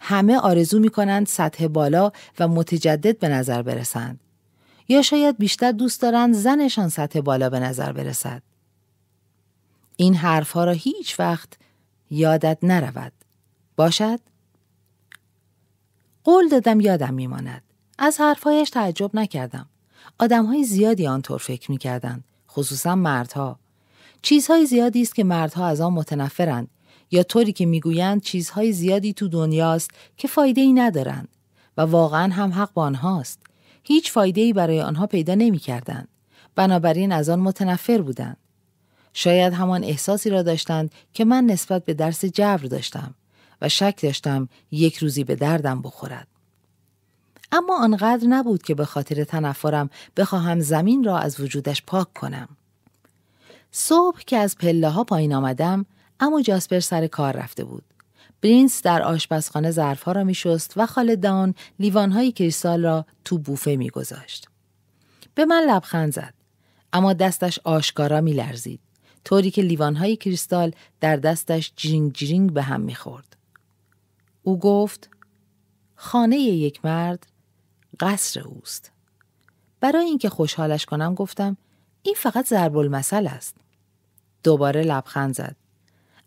[0.00, 4.20] همه آرزو می کنند سطح بالا و متجدد به نظر برسند.
[4.88, 8.42] یا شاید بیشتر دوست دارند زنشان سطح بالا به نظر برسد.
[9.96, 11.48] این حرفها را هیچ وقت
[12.10, 13.12] یادت نرود.
[13.76, 14.20] باشد؟
[16.24, 17.62] قول دادم یادم میماند.
[17.98, 19.66] از حرفهایش تعجب نکردم.
[20.18, 22.24] آدمهای زیادی آنطور فکر می‌کردند.
[22.50, 23.58] خصوصا مردها.
[24.22, 26.68] چیزهای زیادی است که مردها از آن متنفرند
[27.10, 31.28] یا طوری که می‌گویند چیزهای زیادی تو دنیاست که فایده ای ندارند
[31.76, 33.40] و واقعا هم حق با آنهاست.
[33.82, 36.08] هیچ فایده ای برای آنها پیدا نمی کردند.
[36.54, 38.36] بنابراین از آن متنفر بودند.
[39.12, 43.14] شاید همان احساسی را داشتند که من نسبت به درس جبر داشتم
[43.62, 46.28] و شک داشتم یک روزی به دردم بخورد.
[47.52, 52.48] اما آنقدر نبود که به خاطر تنفرم بخواهم زمین را از وجودش پاک کنم.
[53.70, 55.86] صبح که از پله ها پایین آمدم
[56.20, 57.84] اما جاسپر سر کار رفته بود.
[58.42, 64.48] برینس در آشپزخانه ظرفها را میشست و خالدان لیوانهای کریستال را تو بوفه میگذاشت.
[65.34, 66.34] به من لبخند زد
[66.92, 68.80] اما دستش آشکارا میلرزید
[69.24, 73.36] طوری که لیوانهای کریستال در دستش جرینگ جرینگ به هم می‌خورد.
[74.42, 75.10] او گفت
[75.96, 77.26] خانه یک مرد
[78.00, 78.92] قصر اوست.
[79.80, 81.56] برای اینکه خوشحالش کنم گفتم
[82.02, 83.56] این فقط ضرب المثل است.
[84.42, 85.56] دوباره لبخند زد.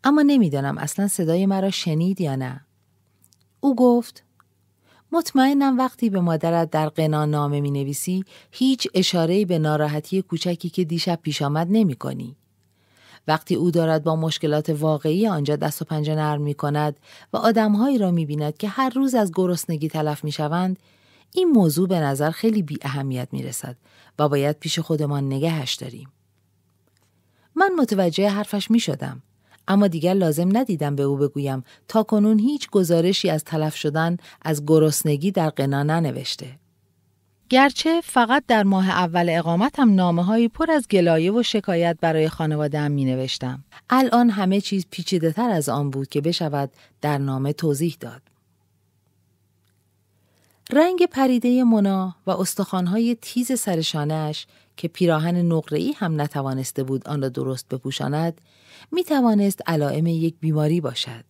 [0.03, 2.65] اما نمی‌دانم اصلا صدای مرا شنید یا نه.
[3.59, 4.23] او گفت
[5.11, 10.83] مطمئنم وقتی به مادرت در قنا نامه می نویسی هیچ اشاره به ناراحتی کوچکی که
[10.83, 12.35] دیشب پیش آمد نمی کنی.
[13.27, 16.99] وقتی او دارد با مشکلات واقعی آنجا دست و پنجه نرم می کند
[17.33, 20.79] و آدمهایی را می بیند که هر روز از گرسنگی تلف می شوند
[21.33, 23.77] این موضوع به نظر خیلی بی اهمیت می رسد
[24.19, 26.09] و باید پیش خودمان نگهش داریم.
[27.55, 29.21] من متوجه حرفش می شدم.
[29.71, 34.65] اما دیگر لازم ندیدم به او بگویم تا کنون هیچ گزارشی از تلف شدن از
[34.65, 36.47] گرسنگی در قنا ننوشته.
[37.49, 42.91] گرچه فقط در ماه اول اقامتم نامه هایی پر از گلایه و شکایت برای خانوادهام
[42.91, 43.63] می نوشتم.
[43.89, 48.22] الان همه چیز پیچیده تر از آن بود که بشود در نامه توضیح داد.
[50.72, 54.47] رنگ پریده منا و استخوانهای تیز سرشانش
[54.78, 58.41] که پیراهن نقره‌ای هم نتوانسته بود آن را درست بپوشاند
[58.91, 61.25] می توانست علائم یک بیماری باشد.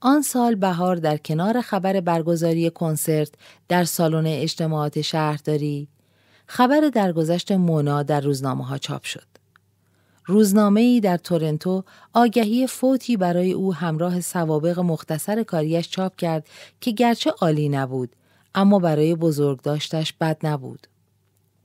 [0.00, 3.30] آن سال بهار در کنار خبر برگزاری کنسرت
[3.68, 5.88] در سالن اجتماعات شهرداری
[6.46, 9.26] خبر درگذشت مونا در روزنامه ها چاپ شد.
[10.26, 16.48] روزنامه ای در تورنتو آگهی فوتی برای او همراه سوابق مختصر کاریش چاپ کرد
[16.80, 18.16] که گرچه عالی نبود
[18.54, 20.86] اما برای بزرگ داشتش بد نبود.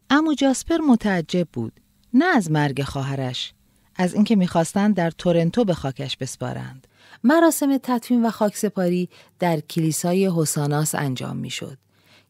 [0.09, 1.73] امو جاسپر متعجب بود
[2.13, 3.53] نه از مرگ خواهرش
[4.01, 6.87] از اینکه می‌خواستند در تورنتو به خاکش بسپارند.
[7.23, 11.77] مراسم تطوین و خاکسپاری در کلیسای حساناس انجام می‌شد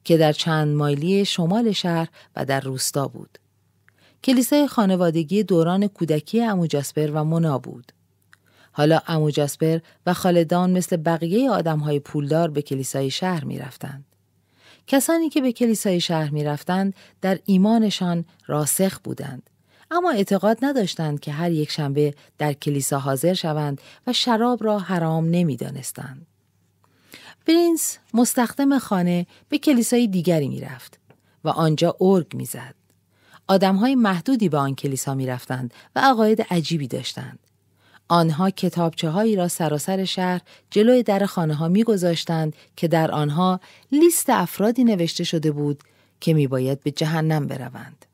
[0.04, 3.38] که در چند مایلی شمال شهر و در روستا بود.
[4.24, 7.92] کلیسای خانوادگی دوران کودکی امو جاسپر و مونا بود.
[8.72, 14.06] حالا امو جاسپر و خالدان مثل بقیه آدمهای پولدار به کلیسای شهر می رفتند.
[14.88, 19.50] کسانی که به کلیسای شهر می رفتند در ایمانشان راسخ بودند.
[19.92, 25.26] اما اعتقاد نداشتند که هر یک شنبه در کلیسا حاضر شوند و شراب را حرام
[25.26, 26.28] نمی دانستند.
[27.48, 31.00] پرینس مستخدم خانه به کلیسای دیگری می رفت
[31.44, 32.76] و آنجا ارگ می زد.
[33.48, 37.40] آدم های محدودی به آن کلیسا می رفتند و عقاید عجیبی داشتند.
[38.08, 43.60] آنها کتابچه هایی را سراسر شهر جلوی در خانه ها می گذاشتند که در آنها
[43.92, 45.84] لیست افرادی نوشته شده بود
[46.20, 48.06] که می باید به جهنم بروند.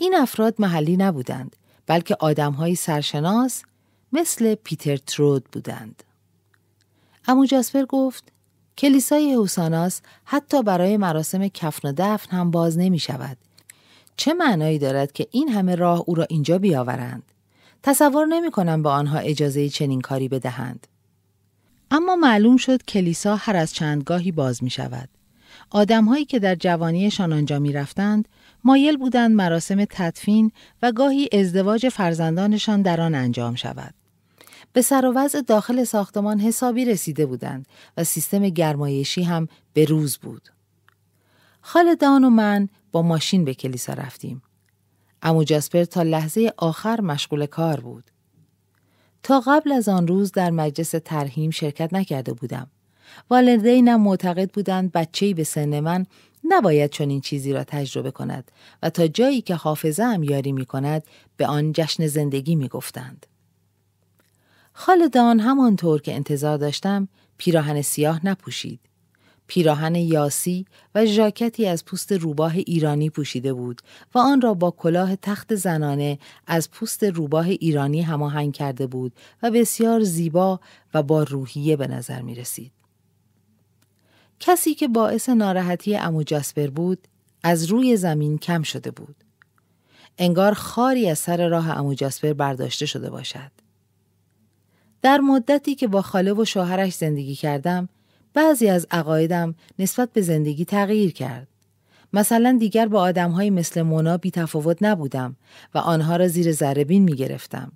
[0.00, 2.16] این افراد محلی نبودند بلکه
[2.58, 3.62] های سرشناس
[4.12, 6.02] مثل پیتر ترود بودند.
[7.28, 8.32] امو جاسپر گفت
[8.78, 13.36] کلیسای حوساناس حتی برای مراسم کفن و دفن هم باز نمی شود.
[14.16, 17.22] چه معنایی دارد که این همه راه او را اینجا بیاورند؟
[17.82, 20.86] تصور نمی کنم به آنها اجازه چنین کاری بدهند.
[21.90, 25.08] اما معلوم شد کلیسا هر از چندگاهی باز می شود.
[25.70, 28.28] آدمهایی که در جوانیشان آنجا می رفتند،
[28.64, 30.52] مایل بودند مراسم تدفین
[30.82, 33.94] و گاهی ازدواج فرزندانشان در آن انجام شود.
[34.72, 40.18] به سر و وضع داخل ساختمان حسابی رسیده بودند و سیستم گرمایشی هم به روز
[40.18, 40.48] بود.
[41.60, 44.42] خالدان و من با ماشین به کلیسا رفتیم.
[45.22, 48.04] امو جاسپر تا لحظه آخر مشغول کار بود.
[49.22, 52.70] تا قبل از آن روز در مجلس ترهیم شرکت نکرده بودم.
[53.30, 56.06] والدینم معتقد بودند بچه‌ای به سن من
[56.44, 58.50] نباید چنین چیزی را تجربه کند
[58.82, 61.02] و تا جایی که حافظه هم یاری می کند
[61.36, 63.26] به آن جشن زندگی می گفتند.
[64.72, 68.80] خالدان همانطور که انتظار داشتم پیراهن سیاه نپوشید.
[69.46, 73.82] پیراهن یاسی و ژاکتی از پوست روباه ایرانی پوشیده بود
[74.14, 79.12] و آن را با کلاه تخت زنانه از پوست روباه ایرانی هماهنگ کرده بود
[79.42, 80.60] و بسیار زیبا
[80.94, 82.79] و با روحیه به نظر می رسید.
[84.40, 87.08] کسی که باعث ناراحتی امو جاسپر بود
[87.42, 89.16] از روی زمین کم شده بود.
[90.18, 93.50] انگار خاری از سر راه امو جاسپر برداشته شده باشد.
[95.02, 97.88] در مدتی که با خاله و شوهرش زندگی کردم،
[98.34, 101.48] بعضی از عقایدم نسبت به زندگی تغییر کرد.
[102.12, 105.36] مثلا دیگر با آدمهایی مثل مونا بی تفاوت نبودم
[105.74, 107.72] و آنها را زیر زربین می گرفتم.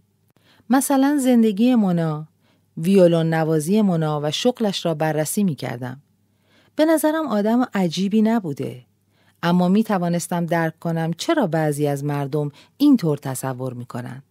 [0.70, 2.28] مثلا زندگی مونا،
[2.76, 6.00] ویولون نوازی مونا و شغلش را بررسی می کردم.
[6.76, 8.84] به نظرم آدم عجیبی نبوده.
[9.42, 14.22] اما می توانستم درک کنم چرا بعضی از مردم اینطور تصور می کنند.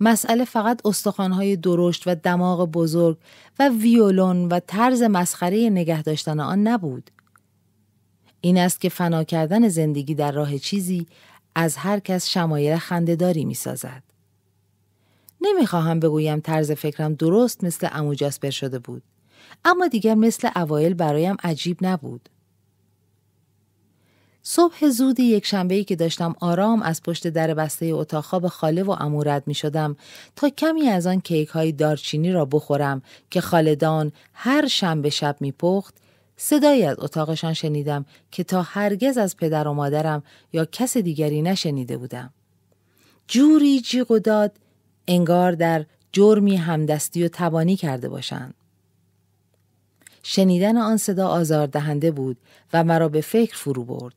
[0.00, 3.18] مسئله فقط استخوانهای درشت و دماغ بزرگ
[3.58, 7.10] و ویولون و طرز مسخره نگه داشتن آن نبود.
[8.40, 11.06] این است که فنا کردن زندگی در راه چیزی
[11.54, 14.02] از هر کس شمایل خندهداری می سازد.
[15.40, 19.02] نمی‌خواهم بگویم طرز فکرم درست مثل امو جاسپر شده بود.
[19.64, 22.28] اما دیگر مثل اوایل برایم عجیب نبود.
[24.42, 28.90] صبح زود یک شنبه که داشتم آرام از پشت در بسته اتاق خواب خاله و
[28.90, 29.96] امورد می شدم
[30.36, 35.52] تا کمی از آن کیک های دارچینی را بخورم که خالدان هر شنبه شب می
[35.52, 35.94] پخت
[36.36, 40.22] صدایی از اتاقشان شنیدم که تا هرگز از پدر و مادرم
[40.52, 42.30] یا کس دیگری نشنیده بودم.
[43.28, 44.52] جوری جیغ و داد
[45.08, 48.54] انگار در جرمی همدستی و تبانی کرده باشند.
[50.22, 52.36] شنیدن آن صدا آزاردهنده بود
[52.72, 54.14] و مرا به فکر فرو برد.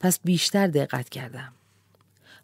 [0.00, 1.52] پس بیشتر دقت کردم.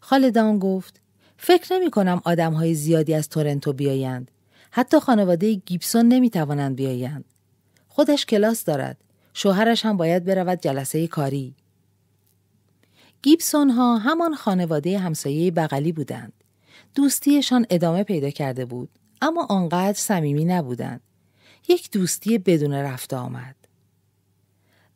[0.01, 1.01] خالدان گفت
[1.37, 4.31] فکر نمی کنم آدم های زیادی از تورنتو بیایند.
[4.71, 7.25] حتی خانواده گیبسون نمی توانند بیایند.
[7.89, 8.97] خودش کلاس دارد.
[9.35, 11.55] شوهرش هم باید برود جلسه کاری.
[13.23, 16.33] گیبسون ها همان خانواده همسایه بغلی بودند.
[16.95, 18.89] دوستیشان ادامه پیدا کرده بود
[19.23, 21.01] اما آنقدر صمیمی نبودند.
[21.69, 23.57] یک دوستی بدون رفته آمد.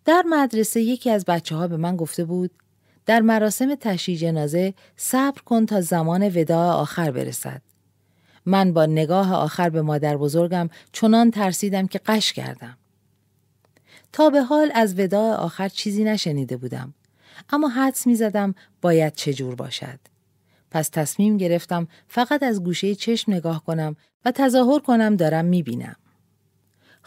[0.04, 2.50] در مدرسه یکی از بچه ها به من گفته بود
[3.06, 7.62] در مراسم تشییع جنازه صبر کن تا زمان وداع آخر برسد.
[8.46, 12.76] من با نگاه آخر به مادر بزرگم چنان ترسیدم که قش کردم.
[14.12, 16.94] تا به حال از وداع آخر چیزی نشنیده بودم.
[17.50, 19.98] اما حدس می زدم باید چجور باشد.
[20.70, 25.96] پس تصمیم گرفتم فقط از گوشه چشم نگاه کنم و تظاهر کنم دارم می بینم.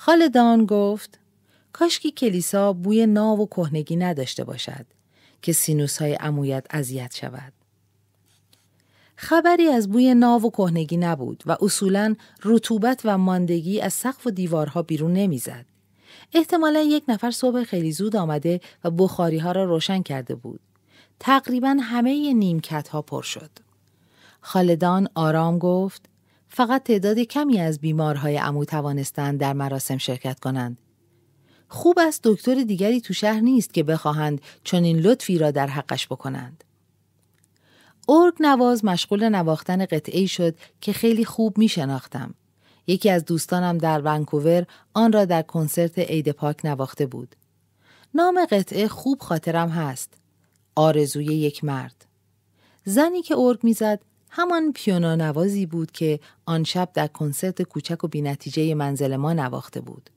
[0.02, 1.20] خالدان گفت
[1.74, 4.86] کاشکی کلیسا بوی ناو و کهنگی نداشته باشد
[5.42, 7.54] که سینوس های امویت اذیت شود.
[9.16, 14.32] خبری از بوی ناو و کهنگی نبود و اصولا رطوبت و ماندگی از سقف و
[14.32, 15.66] دیوارها بیرون نمی‌زد.
[16.34, 20.60] احتمالا یک نفر صبح خیلی زود آمده و بخاری ها را روشن کرده بود.
[21.20, 23.52] تقریبا همه نیمکت ها پر شد.
[24.42, 26.10] خالدان آرام گفت
[26.50, 30.82] فقط تعداد کمی از بیمارهای عمو توانستند در مراسم شرکت کنند.
[31.68, 36.08] خوب است دکتر دیگری تو شهر نیست که بخواهند چون این لطفی را در حقش
[36.08, 36.64] بکنند.
[38.10, 42.34] ارگ نواز مشغول نواختن قطعی شد که خیلی خوب می شناختم.
[42.88, 47.36] یکی از دوستانم در ونکوور آن را در کنسرت عید پاک نواخته بود.
[48.14, 50.14] نام قطعه خوب خاطرم هست.
[50.76, 52.06] آرزوی یک مرد.
[52.86, 54.00] زنی که ارگ می‌زد
[54.30, 59.82] همان پیانو نوازی بود که آن شب در کنسرت کوچک و بینتیجه منزل ما نواخته
[59.82, 60.10] بود.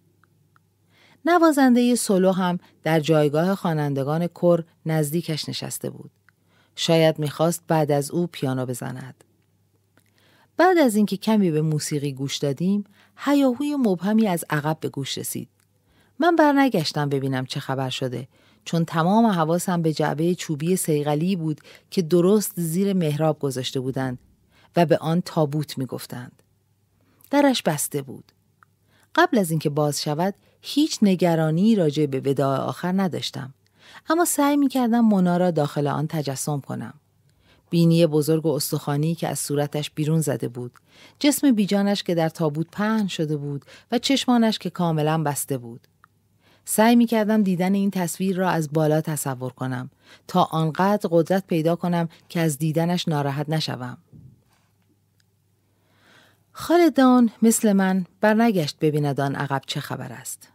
[1.24, 6.10] نوازنده سولو هم در جایگاه خوانندگان کر نزدیکش نشسته بود.
[6.76, 9.24] شاید می‌خواست بعد از او پیانو بزند.
[10.56, 12.84] بعد از اینکه کمی به موسیقی گوش دادیم،
[13.16, 15.48] هیاهوی مبهمی از عقب به گوش رسید.
[16.18, 18.28] من برنگشتم ببینم چه خبر شده
[18.64, 21.60] چون تمام حواسم به جعبه چوبی سیغلی بود
[21.90, 24.18] که درست زیر محراب گذاشته بودند
[24.76, 26.42] و به آن تابوت می‌گفتند.
[27.30, 28.32] درش بسته بود.
[29.14, 33.54] قبل از اینکه باز شود هیچ نگرانی راجع به وداع آخر نداشتم.
[34.10, 36.94] اما سعی می کردم مونا را داخل آن تجسم کنم.
[37.70, 40.72] بینی بزرگ و استخوانی که از صورتش بیرون زده بود.
[41.18, 45.86] جسم بیجانش که در تابوت پهن شده بود و چشمانش که کاملا بسته بود.
[46.64, 49.90] سعی می کردم دیدن این تصویر را از بالا تصور کنم
[50.28, 53.98] تا آنقدر قدرت پیدا کنم که از دیدنش ناراحت نشوم.
[56.52, 60.48] خالدان مثل من برنگشت ببیند آن عقب چه خبر است.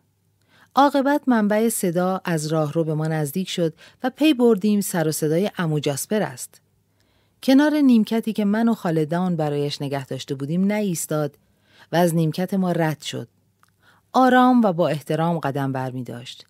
[0.75, 5.51] عاقبت منبع صدا از راهرو به ما نزدیک شد و پی بردیم سر و صدای
[5.57, 6.61] امو جاسپر است.
[7.43, 11.37] کنار نیمکتی که من و خالدان برایش نگه داشته بودیم نایستاد
[11.91, 13.27] و از نیمکت ما رد شد.
[14.19, 16.45] آرام و با احترام قدم بر می داشت.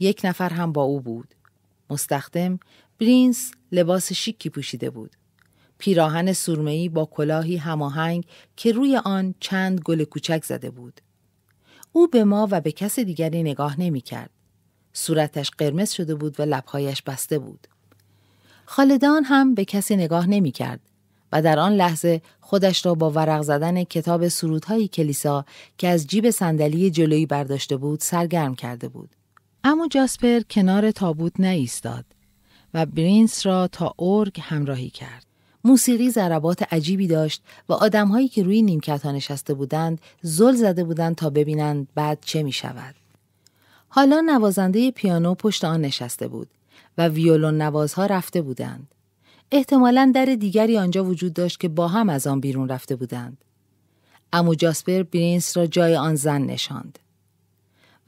[0.00, 1.34] یک نفر هم با او بود.
[1.90, 2.58] مستخدم
[3.00, 5.16] برینس لباس شیکی پوشیده بود.
[5.78, 8.24] پیراهن سرمه‌ای با کلاهی هماهنگ
[8.56, 11.00] که روی آن چند گل کوچک زده بود.
[11.92, 14.30] او به ما و به کس دیگری نگاه نمی کرد.
[14.92, 17.66] صورتش قرمز شده بود و لبهایش بسته بود.
[18.64, 20.80] خالدان هم به کسی نگاه نمی کرد
[21.32, 25.44] و در آن لحظه خودش را با ورق زدن کتاب سرودهای کلیسا
[25.78, 29.10] که از جیب صندلی جلویی برداشته بود سرگرم کرده بود.
[29.64, 32.04] اما جاسپر کنار تابوت نایستاد
[32.74, 35.26] و برینس را تا اورگ همراهی کرد.
[35.64, 41.16] موسیقی ضربات عجیبی داشت و آدمهایی که روی نیمکت ها نشسته بودند زل زده بودند
[41.16, 42.94] تا ببینند بعد چه می شود.
[43.88, 46.48] حالا نوازنده پیانو پشت آن نشسته بود
[46.98, 48.94] و ویولون نوازها رفته بودند.
[49.52, 53.44] احتمالا در دیگری آنجا وجود داشت که با هم از آن بیرون رفته بودند.
[54.32, 56.98] امو جاسپر برینس را جای آن زن نشاند.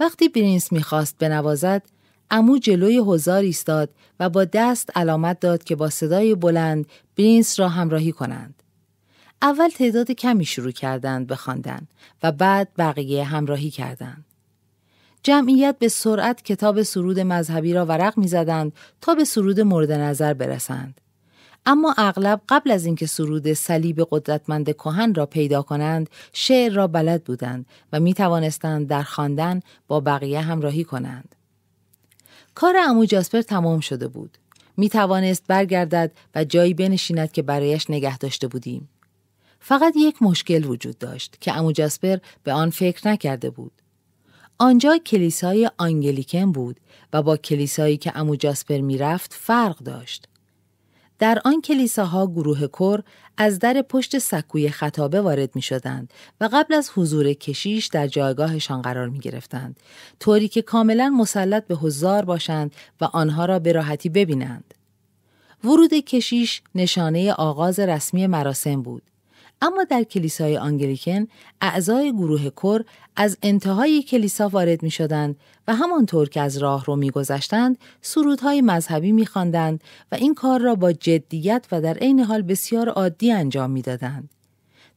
[0.00, 1.82] وقتی برینس می‌خواست بنوازد،
[2.30, 6.86] امو جلوی هزار ایستاد و با دست علامت داد که با صدای بلند
[7.16, 8.62] برینس را همراهی کنند.
[9.42, 11.86] اول تعداد کمی شروع کردند به خواندن
[12.22, 14.24] و بعد بقیه همراهی کردند.
[15.22, 21.00] جمعیت به سرعت کتاب سرود مذهبی را ورق می‌زدند تا به سرود مورد نظر برسند.
[21.66, 27.24] اما اغلب قبل از اینکه سرود صلیب قدرتمند کهن را پیدا کنند شعر را بلد
[27.24, 31.34] بودند و می توانستند در خواندن با بقیه همراهی کنند.
[32.54, 34.38] کار امو جاسپر تمام شده بود.
[34.76, 38.88] می توانست برگردد و جایی بنشیند که برایش نگه داشته بودیم.
[39.60, 43.72] فقط یک مشکل وجود داشت که امو جاسپر به آن فکر نکرده بود.
[44.58, 46.80] آنجا کلیسای آنگلیکن بود
[47.12, 50.28] و با کلیسایی که امو جاسپر می‌رفت فرق داشت.
[51.20, 53.00] در آن کلیساها گروه کر
[53.36, 58.82] از در پشت سکوی خطابه وارد می شدند و قبل از حضور کشیش در جایگاهشان
[58.82, 59.80] قرار می گرفتند
[60.20, 64.74] طوری که کاملا مسلط به حضار باشند و آنها را به راحتی ببینند.
[65.64, 69.02] ورود کشیش نشانه آغاز رسمی مراسم بود.
[69.62, 71.26] اما در کلیسای آنگلیکن
[71.60, 72.84] اعضای گروه کر
[73.16, 75.36] از انتهای کلیسا وارد می شدند
[75.68, 80.60] و همانطور که از راه رو می گذشتند سرودهای مذهبی می خواندند و این کار
[80.60, 84.30] را با جدیت و در عین حال بسیار عادی انجام می دادند.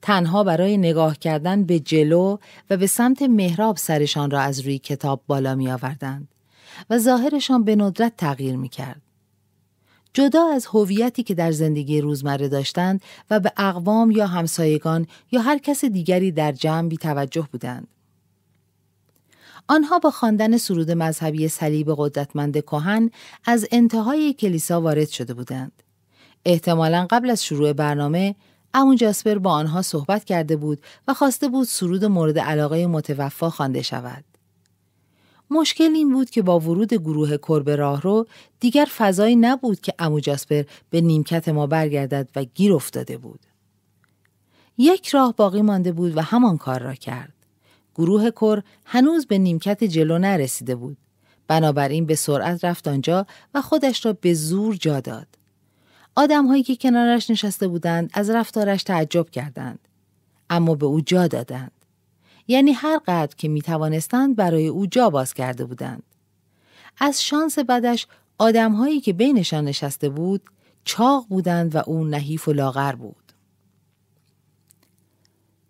[0.02, 2.38] تنها برای نگاه کردن به جلو
[2.70, 6.28] و به سمت محراب سرشان را از روی کتاب بالا می آوردند
[6.90, 9.02] و ظاهرشان به ندرت تغییر می کرد.
[10.14, 15.58] جدا از هویتی که در زندگی روزمره داشتند و به اقوام یا همسایگان یا هر
[15.58, 17.88] کس دیگری در جمع بی توجه بودند.
[19.68, 23.10] آنها با خواندن سرود مذهبی صلیب قدرتمند کهن
[23.46, 25.84] از انتهای کلیسا وارد شده بودند.
[26.46, 28.36] احتمالا قبل از شروع برنامه
[28.74, 33.82] امون جاسپر با آنها صحبت کرده بود و خواسته بود سرود مورد علاقه متوفا خوانده
[33.82, 34.33] شود.
[35.54, 38.28] مشکل این بود که با ورود گروه کرب راهرو
[38.60, 43.40] دیگر فضایی نبود که امو جاسپر به نیمکت ما برگردد و گیر افتاده بود.
[44.78, 47.34] یک راه باقی مانده بود و همان کار را کرد.
[47.96, 50.98] گروه کر هنوز به نیمکت جلو نرسیده بود.
[51.48, 55.28] بنابراین به سرعت رفت آنجا و خودش را به زور جا داد.
[56.16, 59.80] آدم هایی که کنارش نشسته بودند از رفتارش تعجب کردند.
[60.50, 61.72] اما به او جا دادند.
[62.48, 66.04] یعنی هر قدر که می توانستند برای او جا باز کرده بودند.
[67.00, 70.42] از شانس بدش آدمهایی که بینشان نشسته بود
[70.86, 73.34] چاق بودند و او نحیف و لاغر بود.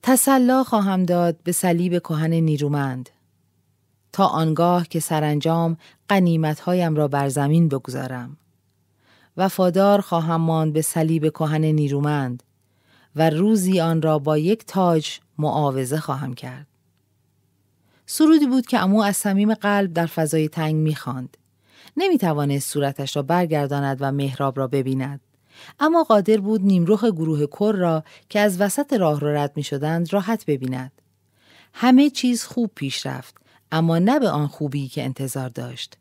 [0.02, 3.10] تسلا خواهم داد به صلیب کهن نیرومند
[4.12, 8.38] تا آنگاه که سرانجام قنیمتهایم را بر زمین بگذارم.
[9.38, 12.44] وفادار خواهم ماند به صلیب کهن نیرومند
[13.16, 16.68] و روزی آن را با یک تاج معاوضه خواهم کرد.
[18.06, 21.38] سرودی بود که امو از صمیم قلب در فضای تنگ می‌خواند.
[21.98, 25.20] نمی توانست صورتش را برگرداند و محراب را ببیند.
[25.80, 30.14] اما قادر بود نیمروخ گروه کر را که از وسط راه را رد می شدند
[30.14, 30.92] راحت ببیند.
[31.74, 33.36] همه چیز خوب پیش رفت
[33.72, 35.98] اما نه به آن خوبی که انتظار داشت.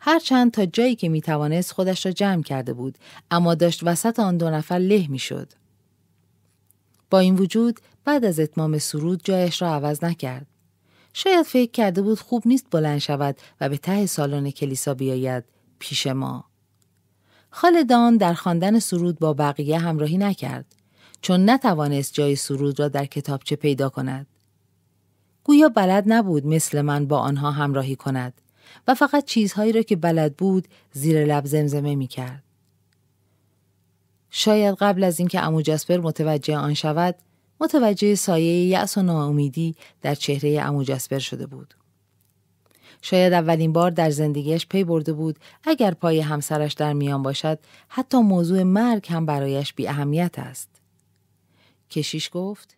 [0.00, 2.98] هرچند تا جایی که می توانست خودش را جمع کرده بود
[3.30, 5.52] اما داشت وسط آن دو نفر له می شد.
[7.10, 10.46] با این وجود بعد از اتمام سرود جایش را عوض نکرد.
[11.12, 15.44] شاید فکر کرده بود خوب نیست بلند شود و به ته سالن کلیسا بیاید
[15.78, 16.44] پیش ما.
[17.50, 20.64] خالدان در خواندن سرود با بقیه همراهی نکرد
[21.20, 24.26] چون نتوانست جای سرود را در کتابچه پیدا کند.
[25.44, 28.40] گویا بلد نبود مثل من با آنها همراهی کند
[28.88, 32.42] و فقط چیزهایی را که بلد بود زیر لب زمزمه می کرد.
[34.30, 37.14] شاید قبل از اینکه امو جاسپر متوجه آن شود
[37.62, 41.74] متوجه سایه یأس و ناامیدی در چهره امو جاسپر شده بود.
[43.02, 47.58] شاید اولین بار در زندگیش پی برده بود اگر پای همسرش در میان باشد
[47.88, 50.68] حتی موضوع مرگ هم برایش بی اهمیت است.
[51.90, 52.76] کشیش گفت